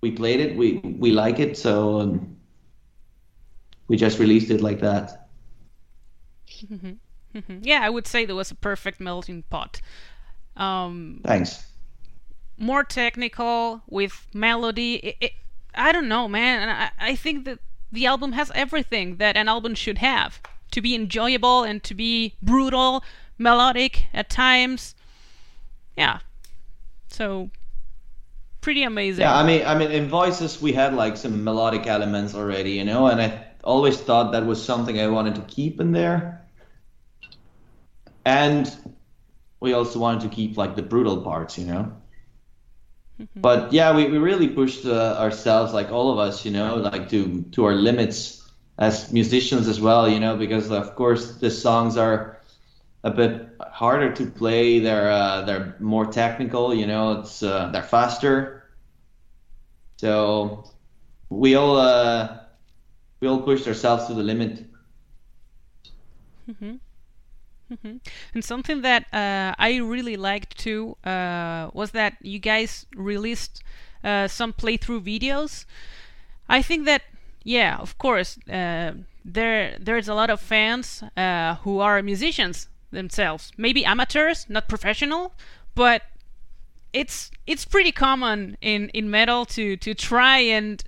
[0.00, 0.56] we played it.
[0.56, 2.36] We we like it, so um,
[3.88, 5.28] we just released it like that.
[6.66, 6.92] Mm-hmm.
[7.36, 7.58] Mm-hmm.
[7.62, 9.80] Yeah, I would say there was a perfect melting pot.
[10.56, 11.64] Um, Thanks.
[12.58, 14.96] more technical with melody.
[14.96, 15.32] It, it,
[15.74, 16.68] I don't know, man.
[16.68, 17.60] I, I think that
[17.92, 20.40] the album has everything that an album should have
[20.72, 23.04] to be enjoyable and to be brutal,
[23.40, 24.94] melodic at times.
[25.96, 26.20] Yeah.
[27.08, 27.50] So
[28.60, 29.22] pretty amazing.
[29.22, 32.84] Yeah, I mean, I mean, in voices we had like some melodic elements already, you
[32.84, 36.46] know, and I always thought that was something I wanted to keep in there.
[38.24, 38.70] And
[39.58, 41.92] we also wanted to keep like the brutal parts, you know.
[43.36, 47.08] But yeah, we, we really pushed uh, ourselves, like all of us, you know, like
[47.10, 51.98] to to our limits as musicians as well, you know, because of course the songs
[51.98, 52.39] are
[53.04, 54.78] a bit harder to play.
[54.80, 57.20] They're uh, they're more technical, you know.
[57.20, 58.64] It's uh, they're faster.
[59.98, 60.64] So
[61.30, 62.40] we all uh,
[63.20, 64.66] we all pushed ourselves to the limit.
[66.46, 66.76] hmm
[67.68, 67.96] hmm
[68.34, 73.62] And something that uh, I really liked too uh, was that you guys released
[74.04, 75.64] uh, some playthrough videos.
[76.48, 77.02] I think that
[77.44, 81.02] yeah, of course, there there's a lot of fans
[81.62, 85.34] who are musicians themselves, maybe amateurs, not professional,
[85.74, 86.02] but
[86.92, 90.82] it's it's pretty common in in metal to to try and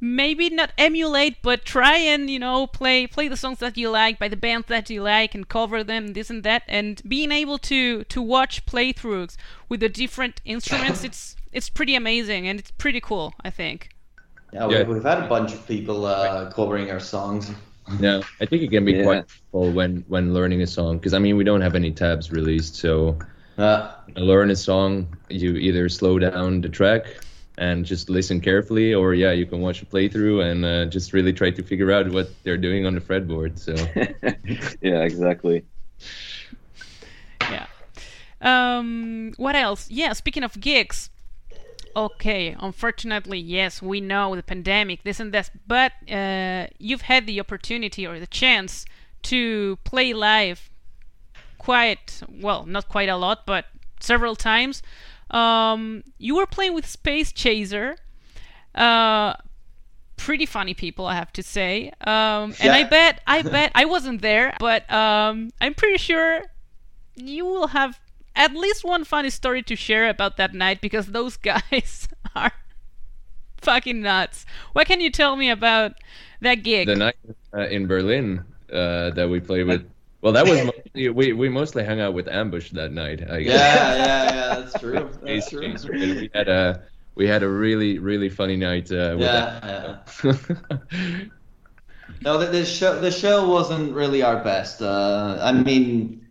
[0.00, 4.18] maybe not emulate but try and you know play play the songs that you like
[4.18, 7.58] by the bands that you like and cover them this and that and being able
[7.58, 9.36] to to watch playthroughs
[9.68, 13.90] with the different instruments it's it's pretty amazing and it's pretty cool i think
[14.52, 14.84] Yeah, Yeah.
[14.84, 17.50] We, we've had a bunch of people uh, covering our songs.
[17.88, 19.02] Yeah, I think it can be Yeah.
[19.02, 22.30] quite helpful when when learning a song because I mean we don't have any tabs
[22.32, 23.18] released, so
[23.58, 27.04] Uh, learn a song you either slow down the track
[27.58, 31.34] and just listen carefully, or yeah, you can watch a playthrough and uh, just really
[31.34, 33.58] try to figure out what they're doing on the fretboard.
[33.58, 33.74] So
[34.80, 35.64] yeah, exactly.
[37.50, 37.66] yeah
[38.40, 41.10] um what else yeah speaking of gigs
[41.94, 47.38] okay unfortunately yes we know the pandemic this and that but uh, you've had the
[47.40, 48.84] opportunity or the chance
[49.22, 50.70] to play live
[51.58, 53.66] quite well not quite a lot but
[54.02, 54.82] several times.
[55.30, 57.96] Um, you were playing with space chaser
[58.74, 59.34] uh,
[60.16, 61.90] pretty funny people i have to say.
[62.02, 66.42] Um, and i bet i bet i wasn't there but um, i'm pretty sure
[67.16, 67.98] you will have
[68.34, 72.52] at least one funny story to share about that night because those guys are
[73.60, 74.44] fucking nuts.
[74.72, 75.92] What can you tell me about
[76.40, 76.86] that gig?
[76.86, 77.16] the night
[77.54, 79.84] uh, in Berlin uh, that we played with
[80.22, 83.22] Well, that was mostly, we we mostly hung out with Ambush that night.
[83.30, 83.54] I guess.
[83.54, 84.60] Yeah, yeah, yeah.
[84.60, 85.10] That's true.
[85.22, 85.62] That's true.
[85.62, 86.82] Ace- Ace we had a
[87.14, 88.90] we had a really really funny night.
[88.90, 91.30] Uh, with Yeah, that.
[92.20, 94.80] No, the, the show the show wasn't really our best.
[94.82, 96.21] Uh, I mean,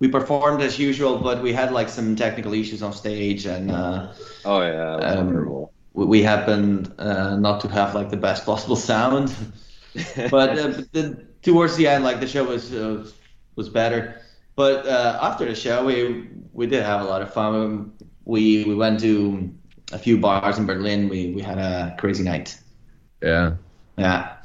[0.00, 4.12] we performed as usual, but we had like some technical issues on stage, and uh,
[4.44, 5.50] Oh yeah, Um,
[5.94, 9.34] we, we happened uh, not to have like the best possible sound.
[10.30, 13.06] but uh, but the, towards the end, like the show was uh,
[13.56, 14.20] was better.
[14.56, 17.92] But uh, after the show, we we did have a lot of fun.
[18.24, 19.52] We we went to
[19.92, 21.08] a few bars in Berlin.
[21.08, 22.58] We we had a crazy night.
[23.22, 23.56] yeah.
[23.98, 24.36] Yeah.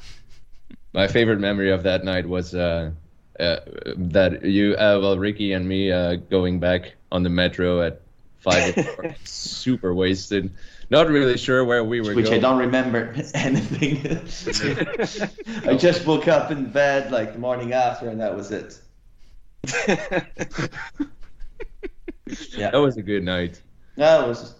[0.92, 2.90] My favorite memory of that night was uh,
[3.38, 3.56] uh,
[3.96, 8.00] that you, uh, well, Ricky and me uh, going back on the metro at
[8.38, 10.50] five, o'clock, super wasted,
[10.90, 13.98] not really sure where we were Which I don't remember anything.
[15.68, 18.80] I just woke up in bed like the morning after, and that was it.
[22.56, 22.70] Yeah.
[22.70, 23.60] That was a good night.
[23.96, 24.54] No, it was.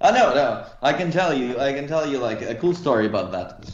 [0.00, 0.66] Oh no, no.
[0.82, 1.58] I can tell you.
[1.58, 3.70] I can tell you like a cool story about that.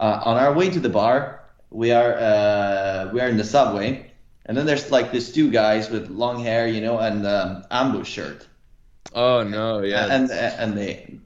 [0.00, 4.10] Uh, on our way to the bar, we are uh, we are in the subway,
[4.46, 8.08] and then there's like these two guys with long hair, you know, and um, ambush
[8.08, 8.46] shirt.
[9.14, 11.18] Oh no, yeah, and and they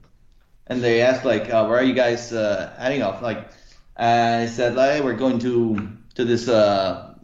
[0.67, 3.49] and they asked like, uh, "Where are you guys uh, heading off?" Like,
[3.97, 7.15] I said, "Like, we're going to to this uh,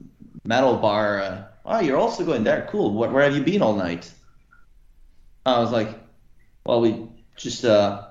[0.44, 2.68] metal bar." Uh, oh, you're also going there?
[2.72, 2.94] Cool.
[2.94, 4.12] Where, where have you been all night?
[5.46, 5.90] I was like,
[6.66, 8.08] "Well, we just uh,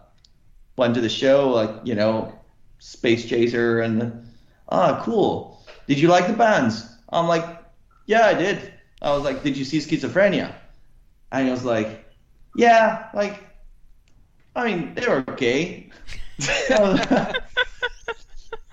[0.76, 2.38] went to the show, like you know,
[2.78, 4.27] Space Chaser, and
[4.68, 5.62] ah, cool.
[5.86, 7.44] Did you like the bands?" I'm like,
[8.06, 10.54] "Yeah, I did." I was like, "Did you see Schizophrenia?"
[11.30, 12.04] And he was like,
[12.56, 13.42] yeah, like,
[14.56, 15.90] I mean, they were okay.
[16.70, 17.34] I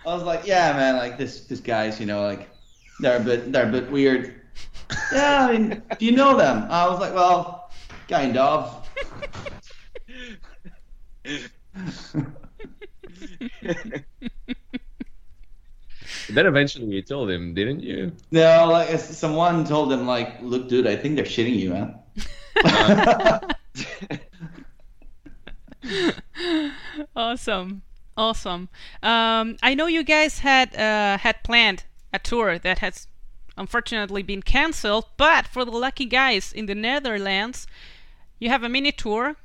[0.05, 2.49] was, like, yeah, man, like this, this guy's, you know, like,
[2.99, 4.41] they're a bit, they're a bit weird.
[5.11, 6.67] Yeah, I mean, do you know them?
[6.69, 7.71] I was like, well,
[8.07, 8.87] kind of.
[16.29, 18.11] then eventually you told him, didn't you?
[18.31, 21.95] No, like someone told them, like, look, dude, I think they're shitting you, man.
[27.15, 27.81] awesome
[28.17, 28.69] awesome
[29.03, 33.07] um, i know you guys had uh, had planned a tour that has
[33.57, 37.67] unfortunately been cancelled but for the lucky guys in the netherlands
[38.39, 39.35] you have a mini tour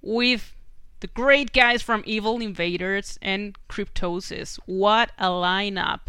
[0.00, 0.54] with
[1.00, 6.00] the great guys from evil invaders and cryptosis what a lineup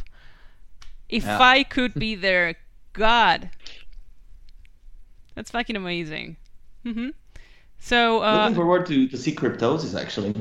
[1.18, 1.40] if Yeah.
[1.56, 2.56] i could be there
[2.94, 3.50] god
[5.34, 6.38] that's fucking amazing
[6.84, 7.10] hmm
[7.80, 10.34] so uh, Looking forward to, to see Cryptosis, actually.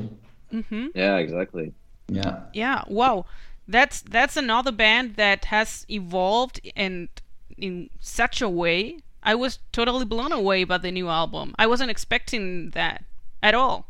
[0.51, 0.89] mhm.
[0.95, 1.73] yeah, exactly.
[2.07, 2.39] Yeah.
[2.53, 3.25] Yeah, wow.
[3.67, 7.09] That's that's another band that has evolved and
[7.57, 8.99] in such a way.
[9.21, 11.53] I was totally blown away by the new album.
[11.59, 13.03] I wasn't expecting that
[13.43, 13.85] at all.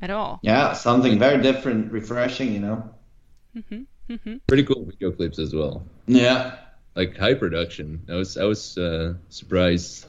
[0.00, 0.38] At all.
[0.42, 2.78] Yeah, something very different, refreshing, you know?
[4.46, 5.84] Pretty cool video clips as well.
[6.06, 6.56] Yeah.
[6.94, 8.00] Like high production.
[8.08, 10.06] I was I was uh, surprised.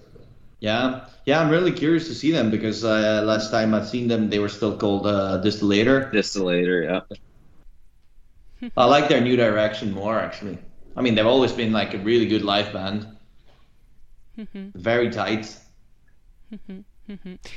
[0.59, 4.29] Yeah, yeah, I'm really curious to see them because uh, last time I've seen them,
[4.29, 6.11] they were still called uh, Distillator.
[6.11, 7.05] Distillator,
[8.61, 8.69] yeah.
[8.75, 10.57] I like their new direction more, actually.
[10.95, 13.05] I mean, they've always been like a really good live band,
[14.73, 15.55] very tight.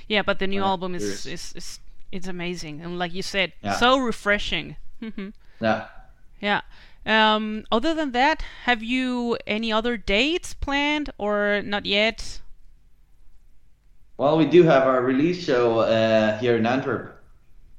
[0.09, 1.26] Yeah, but the new album is, curious.
[1.26, 1.80] is is
[2.12, 3.76] it's amazing and like you said, Yeah.
[3.76, 4.76] so refreshing.
[5.01, 5.32] Mhm.
[5.61, 5.86] Yeah.
[6.41, 6.62] Yeah.
[7.07, 12.41] Um, other than that, have you any other dates planned or not yet?
[14.16, 17.22] Well, we do have our release show uh, here in Antwerp,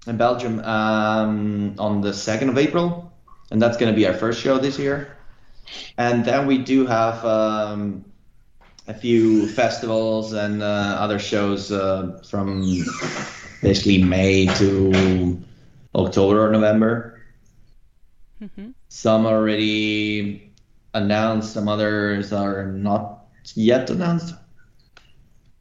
[0.07, 3.14] in Belgium, um, on the second of April,
[3.51, 5.16] and that's going to be our first show this year.
[5.99, 8.03] And then we do have um,
[8.88, 10.66] a few festivals and uh,
[10.99, 12.64] other shows uh, from
[13.62, 15.39] basically May to
[15.93, 17.20] October or November.
[18.41, 20.51] Hmm Some are already
[20.93, 23.25] announced, some others are not
[23.55, 24.35] yet announced.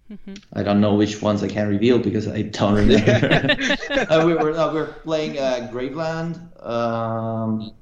[0.09, 3.57] hmm I don't know which ones I can reveal because I don't remember.
[4.11, 6.35] uh, we were uh, we're playing uh, Graveland
[6.66, 7.72] um,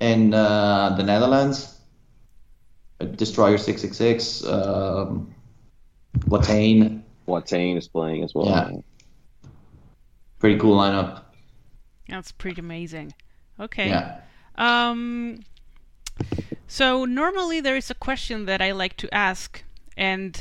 [0.00, 1.80] in uh, the Netherlands.
[3.00, 4.44] Uh, Destroyer six six six.
[4.44, 5.34] Um,
[6.28, 7.02] Watain.
[7.26, 8.46] Watain is playing as well.
[8.46, 8.70] Yeah.
[10.38, 11.22] Pretty cool lineup.
[12.08, 13.12] That's pretty amazing.
[13.60, 13.88] Okay.
[13.88, 14.20] Yeah.
[14.56, 15.44] Um,
[16.66, 19.62] so normally there is a question that I like to ask,
[19.96, 20.38] and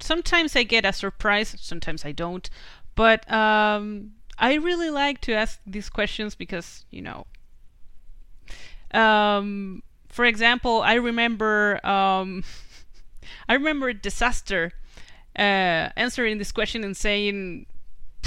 [0.00, 2.48] sometimes I get a surprise, sometimes I don't.
[2.94, 7.26] But um, I really like to ask these questions because you know,
[8.92, 12.42] um, for example, I remember um,
[13.48, 14.72] I remember Disaster
[15.38, 17.66] uh, answering this question and saying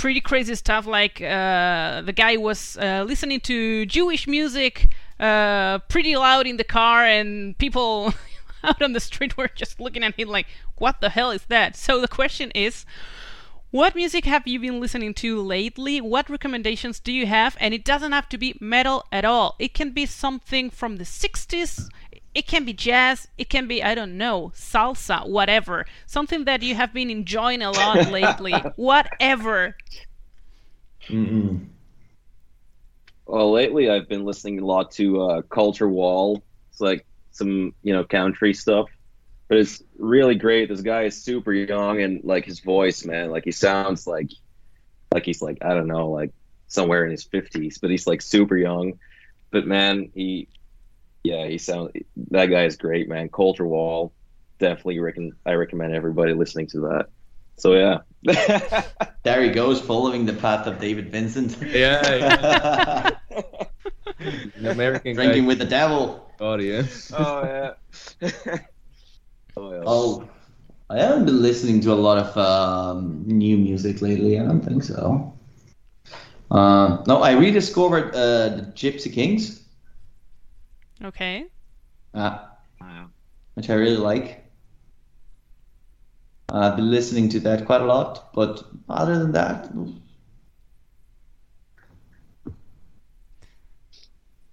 [0.02, 4.90] pretty crazy stuff like uh, the guy was uh, listening to Jewish music
[5.20, 8.12] uh, pretty loud in the car and people
[8.64, 10.48] out on the street were just looking at him like
[10.78, 12.84] what the hell is that so the question is
[13.70, 16.02] what music have you been listening to lately?
[16.02, 17.56] What recommendations do you have?
[17.58, 19.56] And it doesn't have to be metal at all.
[19.60, 21.88] It can be something from the 60s.
[22.34, 23.28] It can be jazz.
[23.38, 25.86] It can be, I don't know, salsa, whatever.
[26.06, 28.54] Something that you have been enjoying a lot lately.
[28.76, 29.76] whatever.
[31.08, 31.68] Mm-mm.
[33.26, 36.42] Well, lately I've been listening a lot to uh, Colter Wall.
[36.70, 38.90] It's like some, you know, country stuff
[39.52, 40.70] but it's really great.
[40.70, 44.32] This guy is super young and like his voice, man, like he sounds like
[45.14, 46.32] like he's like I don't know, like
[46.68, 48.94] somewhere in his fifties, but he's like super young.
[49.52, 50.48] But man, he
[51.24, 51.92] yeah, he sounds
[52.32, 53.30] that guy is great, man.
[53.30, 54.14] Colter Wall,
[54.60, 57.08] definitely reckon I recommend everybody listening to that.
[57.58, 58.00] So yeah.
[59.24, 61.58] there he goes, following the path of David Vincent.
[61.62, 63.16] Yeah.
[64.20, 64.30] yeah.
[64.72, 66.28] American drinking with the devil.
[66.40, 67.12] Audience.
[67.16, 68.32] Oh yeah.
[69.58, 69.84] Oh, yeah.
[69.86, 70.28] oh,
[70.90, 74.40] I haven't been listening to a lot of um, new music lately.
[74.40, 75.34] I don't think so.
[76.50, 79.61] Uh, no, I rediscovered uh, the Gypsy Kings.
[81.04, 81.46] Okay.
[82.14, 82.40] Uh,
[83.56, 84.46] which I really like.
[86.50, 89.72] I've been listening to that quite a lot, but other than that.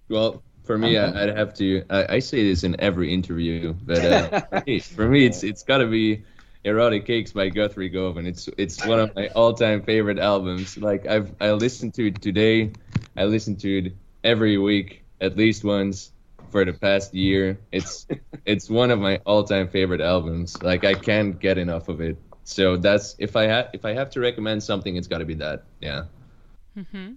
[0.09, 1.84] Well, for me, I, would have to.
[1.90, 5.86] I, I, say this in every interview, but uh, for me, it's it's got to
[5.86, 6.24] be
[6.64, 8.26] "Erotic Cakes" by Guthrie Govan.
[8.26, 10.78] It's it's one of my all-time favorite albums.
[10.78, 12.72] Like I've I listened to it today.
[13.16, 13.92] I listen to it
[14.22, 16.12] every week at least once
[16.51, 17.59] for the past year.
[17.72, 18.07] It's
[18.44, 20.61] it's one of my all-time favorite albums.
[20.62, 22.16] Like I can't get enough of it.
[22.44, 25.34] So that's if I have if I have to recommend something, it's got to be
[25.34, 25.64] that.
[25.80, 26.05] Yeah.
[26.76, 27.16] Mhm.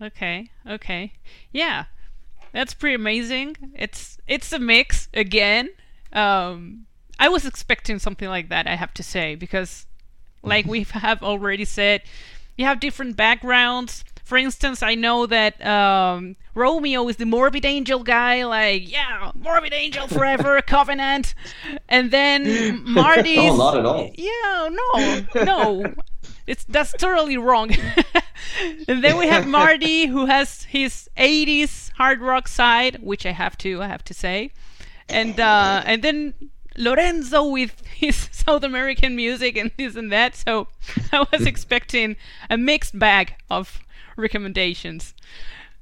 [0.00, 0.50] Okay.
[0.68, 1.12] Okay.
[1.52, 1.86] Yeah
[2.56, 3.54] that's pretty amazing.
[3.74, 5.68] It's it's a mix again.
[6.14, 6.86] Um,
[7.18, 8.66] I was expecting something like that.
[8.66, 9.86] I have to say because,
[10.42, 12.02] like we have already said,
[12.56, 14.04] you have different backgrounds.
[14.26, 19.72] For instance, I know that um, Romeo is the Morbid Angel guy, like yeah, Morbid
[19.72, 21.34] Angel forever, Covenant,
[21.88, 23.38] and then Marty.
[23.38, 24.10] oh, not at all.
[24.16, 25.94] Yeah, no, no
[26.46, 27.70] it's that's totally wrong.
[28.88, 33.56] and then we have Marty who has his 80s hard rock side, which I have
[33.58, 34.50] to I have to say.
[35.08, 36.34] And uh, and then
[36.76, 40.34] Lorenzo with his South American music and this and that.
[40.34, 40.68] So
[41.12, 42.16] I was expecting
[42.50, 43.80] a mixed bag of
[44.24, 45.14] recommendations.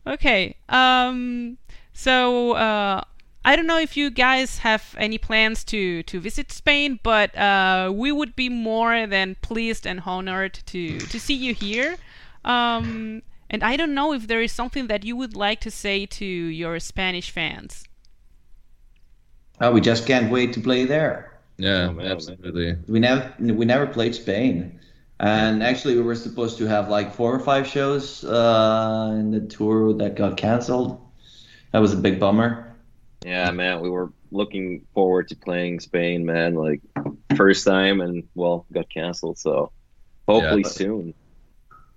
[0.06, 0.56] Okay.
[0.68, 1.58] Um
[1.92, 3.02] so uh
[3.46, 7.92] I don't know if you guys have any plans to, to visit Spain, but uh,
[7.94, 11.96] we would be more than pleased and honored to, to see you here.
[12.46, 16.06] Um, and I don't know if there is something that you would like to say
[16.06, 17.84] to your Spanish fans.
[19.60, 21.38] Oh, we just can't wait to play there.
[21.58, 22.76] Yeah, oh, absolutely.
[22.88, 24.80] We never we never played Spain,
[25.20, 29.40] and actually we were supposed to have like four or five shows uh, in the
[29.40, 31.00] tour that got canceled.
[31.72, 32.76] That was a big bummer.
[33.24, 36.54] Yeah, man, we were looking forward to playing Spain, man.
[36.54, 36.82] Like
[37.36, 39.38] first time, and well, got canceled.
[39.38, 39.72] So
[40.26, 41.14] hopefully yeah, but, soon.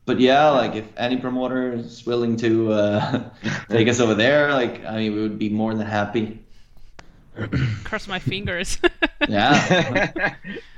[0.06, 3.30] But yeah, like if any promoter is willing to uh,
[3.70, 6.44] take us over there, like I mean, we would be more than happy.
[7.84, 8.80] Cross my fingers.
[9.28, 10.36] yeah.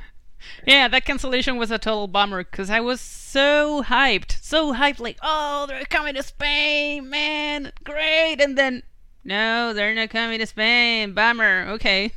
[0.66, 5.18] yeah, that cancellation was a total bummer because I was so hyped, so hyped, like,
[5.22, 8.84] oh, they're coming to Spain, man, great, and then
[9.24, 11.14] no, they're not coming to Spain.
[11.14, 11.68] Bummer.
[11.74, 12.12] Okay.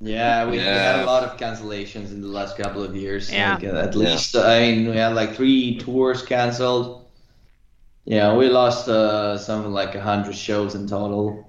[0.00, 0.62] yeah, we, yeah.
[0.62, 3.30] we, had a lot of cancellations in the last couple of years.
[3.30, 3.54] Yeah.
[3.54, 4.42] Like, uh, at least, yeah.
[4.42, 7.06] I mean, we had like three tours canceled.
[8.04, 11.48] Yeah, we lost uh, something like a hundred shows in total.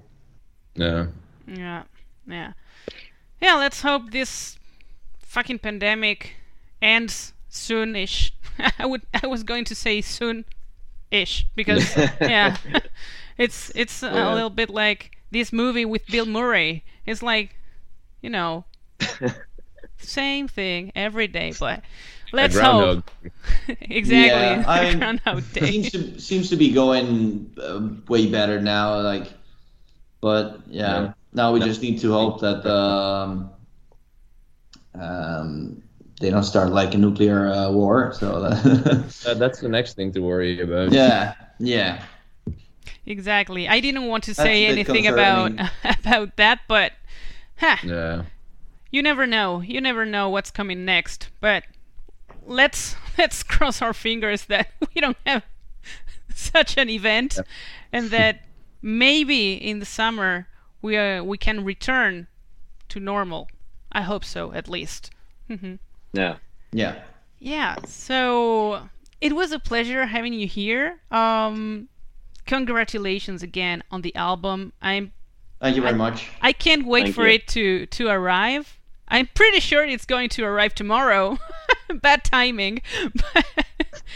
[0.74, 1.06] Yeah.
[1.48, 1.84] Yeah.
[2.28, 2.52] Yeah.
[3.40, 3.54] Yeah.
[3.54, 4.58] Let's hope this
[5.30, 6.34] fucking pandemic
[6.82, 8.32] ends soonish.
[8.78, 9.02] I would.
[9.22, 12.56] I was going to say soon-ish because yeah.
[13.40, 14.34] It's it's a yeah.
[14.34, 16.84] little bit like this movie with Bill Murray.
[17.06, 17.56] It's like,
[18.20, 18.66] you know,
[19.96, 21.82] same thing every day, but
[22.34, 23.10] let's hope.
[23.80, 24.26] exactly.
[24.26, 29.00] Yeah, I mean, seems to seems to be going uh, way better now.
[29.00, 29.32] Like,
[30.20, 31.12] but yeah, yeah.
[31.32, 31.66] now we no.
[31.66, 33.48] just need to hope that um,
[34.94, 35.82] um,
[36.20, 38.12] they don't start like a nuclear uh, war.
[38.12, 39.36] So that...
[39.38, 40.92] that's the next thing to worry about.
[40.92, 42.04] Yeah, yeah.
[43.06, 43.66] Exactly.
[43.68, 45.70] I didn't want to That's say anything about concerning.
[46.04, 46.92] about that, but
[47.56, 48.22] huh, Yeah.
[48.90, 49.60] you never know.
[49.60, 51.28] You never know what's coming next.
[51.40, 51.64] But
[52.46, 55.44] let's let's cross our fingers that we don't have
[56.34, 57.46] such an event, Yep.
[57.92, 58.44] and that
[58.82, 60.46] maybe in the summer
[60.82, 62.26] we uh, we can return
[62.90, 63.48] to normal.
[63.92, 65.10] I hope so, at least.
[65.48, 65.74] hmm
[66.12, 66.36] Yeah.
[66.72, 67.02] Yeah.
[67.38, 68.88] Yeah, so
[69.20, 70.98] it was a pleasure having you here.
[71.10, 71.88] Um,
[72.46, 74.72] congratulations again on the album.
[74.82, 75.12] I'm
[75.60, 76.28] Thank you very much.
[76.40, 77.34] I can't wait Thank for you.
[77.34, 78.78] it to to arrive.
[79.08, 81.38] I'm pretty sure it's going to arrive tomorrow.
[81.94, 82.82] Bad timing.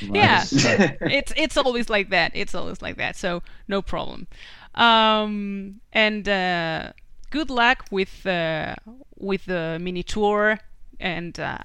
[0.02, 2.32] But yeah, it's it's always like that.
[2.34, 3.16] It's always like that.
[3.16, 4.26] So no problem.
[4.74, 6.92] Um, and uh,
[7.34, 8.76] good luck with uh,
[9.18, 10.60] with the mini tour.
[11.00, 11.58] And uh,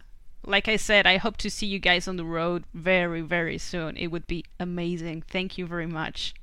[0.43, 3.95] like I said, I hope to see you guys on the road very very soon.
[3.95, 5.23] It would be amazing.
[5.29, 6.33] Thank you very much.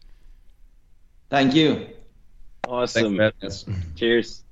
[1.28, 1.88] Thank you.
[2.68, 3.18] Awesome.
[3.18, 3.64] Thanks,
[3.96, 4.45] Cheers.